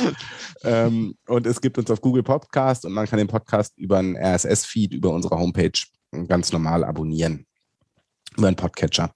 [0.63, 4.17] ähm, und es gibt uns auf Google Podcast und man kann den Podcast über einen
[4.17, 5.73] RSS-Feed über unsere Homepage
[6.27, 7.47] ganz normal abonnieren
[8.37, 9.13] über einen Podcatcher.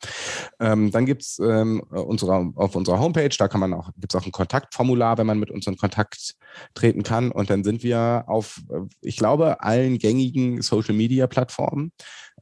[0.60, 4.20] Ähm, dann gibt es ähm, unsere, auf unserer Homepage, da kann man auch, gibt es
[4.20, 6.34] auch ein Kontaktformular, wenn man mit uns in Kontakt
[6.74, 7.30] treten kann.
[7.30, 11.92] Und dann sind wir auf, äh, ich glaube, allen gängigen Social Media Plattformen.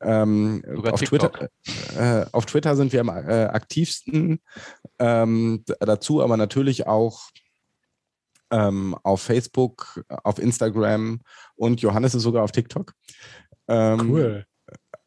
[0.00, 1.48] Ähm, auf, Twitter,
[1.96, 4.40] äh, auf Twitter sind wir am äh, aktivsten.
[4.98, 7.28] Ähm, dazu aber natürlich auch
[8.50, 11.20] ähm, auf Facebook, auf Instagram
[11.54, 12.92] und Johannes ist sogar auf TikTok.
[13.68, 14.46] Ähm, cool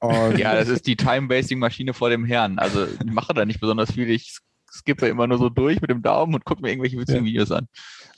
[0.08, 2.60] Und ja, das ist die Time-Basing-Maschine vor dem Herrn.
[2.60, 4.10] Also ich mache da nicht besonders viel.
[4.10, 4.40] Ich
[4.72, 7.32] skippe immer nur so durch mit dem Daumen und gucke mir irgendwelche witzigen ja.
[7.32, 7.68] Videos an.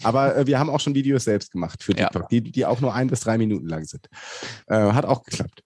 [0.04, 2.28] Aber äh, wir haben auch schon Videos selbst gemacht für TikTok, ja.
[2.30, 4.08] die, die auch nur ein bis drei Minuten lang sind.
[4.68, 5.64] Äh, hat auch geklappt.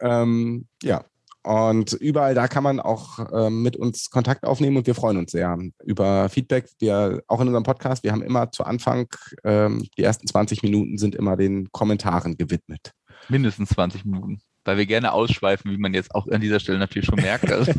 [0.00, 1.04] Ähm, ja,
[1.42, 5.32] und überall da kann man auch ähm, mit uns Kontakt aufnehmen und wir freuen uns
[5.32, 6.68] sehr über Feedback.
[6.78, 9.08] Wir auch in unserem Podcast, wir haben immer zu Anfang,
[9.44, 12.92] ähm, die ersten 20 Minuten sind immer den Kommentaren gewidmet.
[13.28, 17.06] Mindestens 20 Minuten weil wir gerne ausschweifen, wie man jetzt auch an dieser Stelle natürlich
[17.06, 17.50] schon merkt.
[17.50, 17.72] Also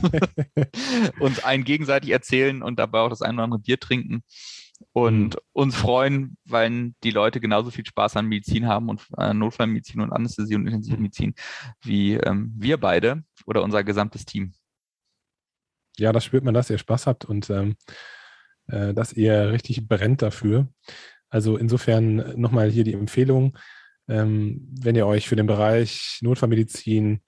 [1.20, 4.24] uns einen gegenseitig erzählen und dabei auch das eine oder andere Bier trinken
[4.94, 5.40] und mhm.
[5.54, 10.12] uns freuen, weil die Leute genauso viel Spaß an Medizin haben und äh, Notfallmedizin und
[10.12, 11.36] Anästhesie und Intensivmedizin
[11.82, 14.54] wie ähm, wir beide oder unser gesamtes Team.
[15.98, 17.76] Ja, das spürt man, dass ihr Spaß habt und ähm,
[18.68, 20.68] äh, dass ihr richtig brennt dafür.
[21.30, 23.58] Also insofern nochmal hier die Empfehlung,
[24.08, 27.22] ähm, wenn ihr euch für den Bereich Notfallmedizin,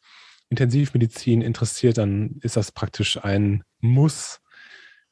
[0.50, 4.42] Intensivmedizin interessiert, dann ist das praktisch ein Muss,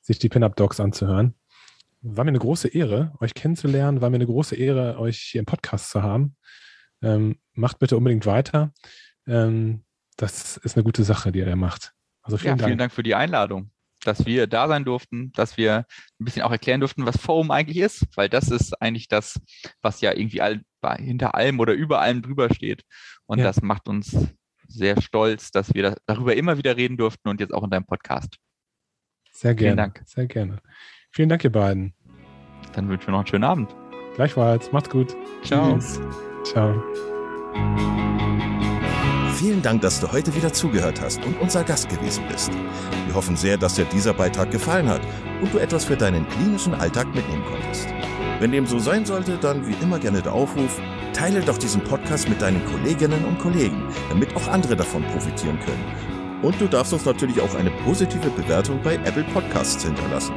[0.01, 1.36] sich die Pin-Up-Docs anzuhören.
[2.01, 4.01] War mir eine große Ehre, euch kennenzulernen.
[4.01, 6.36] War mir eine große Ehre, euch hier im Podcast zu haben.
[7.03, 8.74] Ähm, macht bitte unbedingt weiter.
[9.28, 9.84] Ähm,
[10.18, 11.93] das ist eine gute Sache, die ihr macht.
[12.22, 12.68] Also vielen, ja, Dank.
[12.70, 13.72] vielen Dank für die Einladung,
[14.04, 15.86] dass wir da sein durften, dass wir
[16.20, 19.39] ein bisschen auch erklären durften, was Foam eigentlich ist, weil das ist eigentlich das,
[19.82, 20.62] was ja irgendwie all,
[20.97, 22.84] hinter allem oder über allem drüber steht.
[23.26, 23.45] Und ja.
[23.45, 24.28] das macht uns
[24.68, 28.38] sehr stolz, dass wir darüber immer wieder reden durften und jetzt auch in deinem Podcast.
[29.32, 29.70] Sehr gerne.
[29.70, 30.02] Vielen Dank.
[30.06, 30.62] Sehr gerne.
[31.12, 31.93] Vielen Dank, ihr beiden.
[32.74, 33.76] Dann wünschen wir noch einen schönen Abend.
[34.16, 34.72] Gleichfalls.
[34.72, 35.16] Macht's gut.
[35.43, 35.74] Ciao.
[35.74, 35.99] Tschüss.
[36.43, 37.91] Ciao.
[39.42, 42.52] Vielen Dank, dass du heute wieder zugehört hast und unser Gast gewesen bist.
[43.08, 45.02] Wir hoffen sehr, dass dir dieser Beitrag gefallen hat
[45.42, 47.88] und du etwas für deinen klinischen Alltag mitnehmen konntest.
[48.39, 50.80] Wenn dem so sein sollte, dann wie immer gerne der Aufruf,
[51.14, 56.44] teile doch diesen Podcast mit deinen Kolleginnen und Kollegen, damit auch andere davon profitieren können.
[56.44, 60.36] Und du darfst uns natürlich auch eine positive Bewertung bei Apple Podcasts hinterlassen.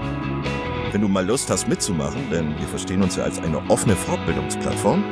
[0.95, 5.03] Wenn du mal Lust hast mitzumachen, denn wir verstehen uns ja als eine offene Fortbildungsplattform,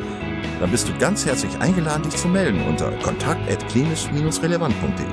[0.61, 5.05] dann bist du ganz herzlich eingeladen, dich zu melden unter kontakt.klinisch-relevant.de.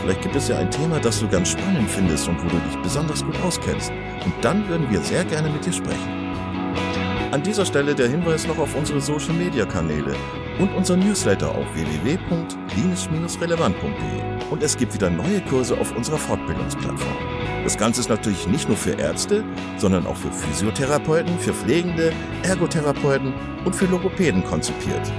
[0.00, 2.78] Vielleicht gibt es ja ein Thema, das du ganz spannend findest und wo du dich
[2.82, 3.92] besonders gut auskennst.
[4.24, 6.32] Und dann würden wir sehr gerne mit dir sprechen.
[7.30, 10.16] An dieser Stelle der Hinweis noch auf unsere Social Media Kanäle
[10.58, 14.48] und unser Newsletter auf www.klinisch-relevant.de.
[14.48, 17.35] Und es gibt wieder neue Kurse auf unserer Fortbildungsplattform.
[17.66, 19.42] Das Ganze ist natürlich nicht nur für Ärzte,
[19.76, 22.12] sondern auch für Physiotherapeuten, für Pflegende,
[22.44, 25.12] Ergotherapeuten und für Logopäden konzipiert.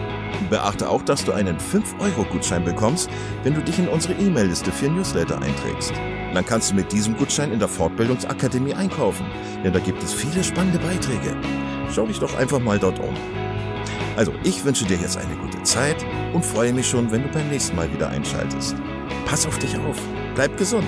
[0.50, 3.10] Beachte auch, dass du einen 5-Euro-Gutschein bekommst,
[3.44, 5.92] wenn du dich in unsere E-Mail-Liste für Newsletter einträgst.
[6.34, 9.26] Dann kannst du mit diesem Gutschein in der Fortbildungsakademie einkaufen,
[9.66, 11.36] denn da gibt es viele spannende Beiträge.
[11.94, 13.14] Schau dich doch einfach mal dort um.
[14.16, 15.98] Also, ich wünsche dir jetzt eine gute Zeit
[16.34, 18.78] und freue mich schon, wenn du beim nächsten Mal wieder einschaltest.
[19.26, 19.98] Pass auf dich auf,
[20.34, 20.88] bleib gesund.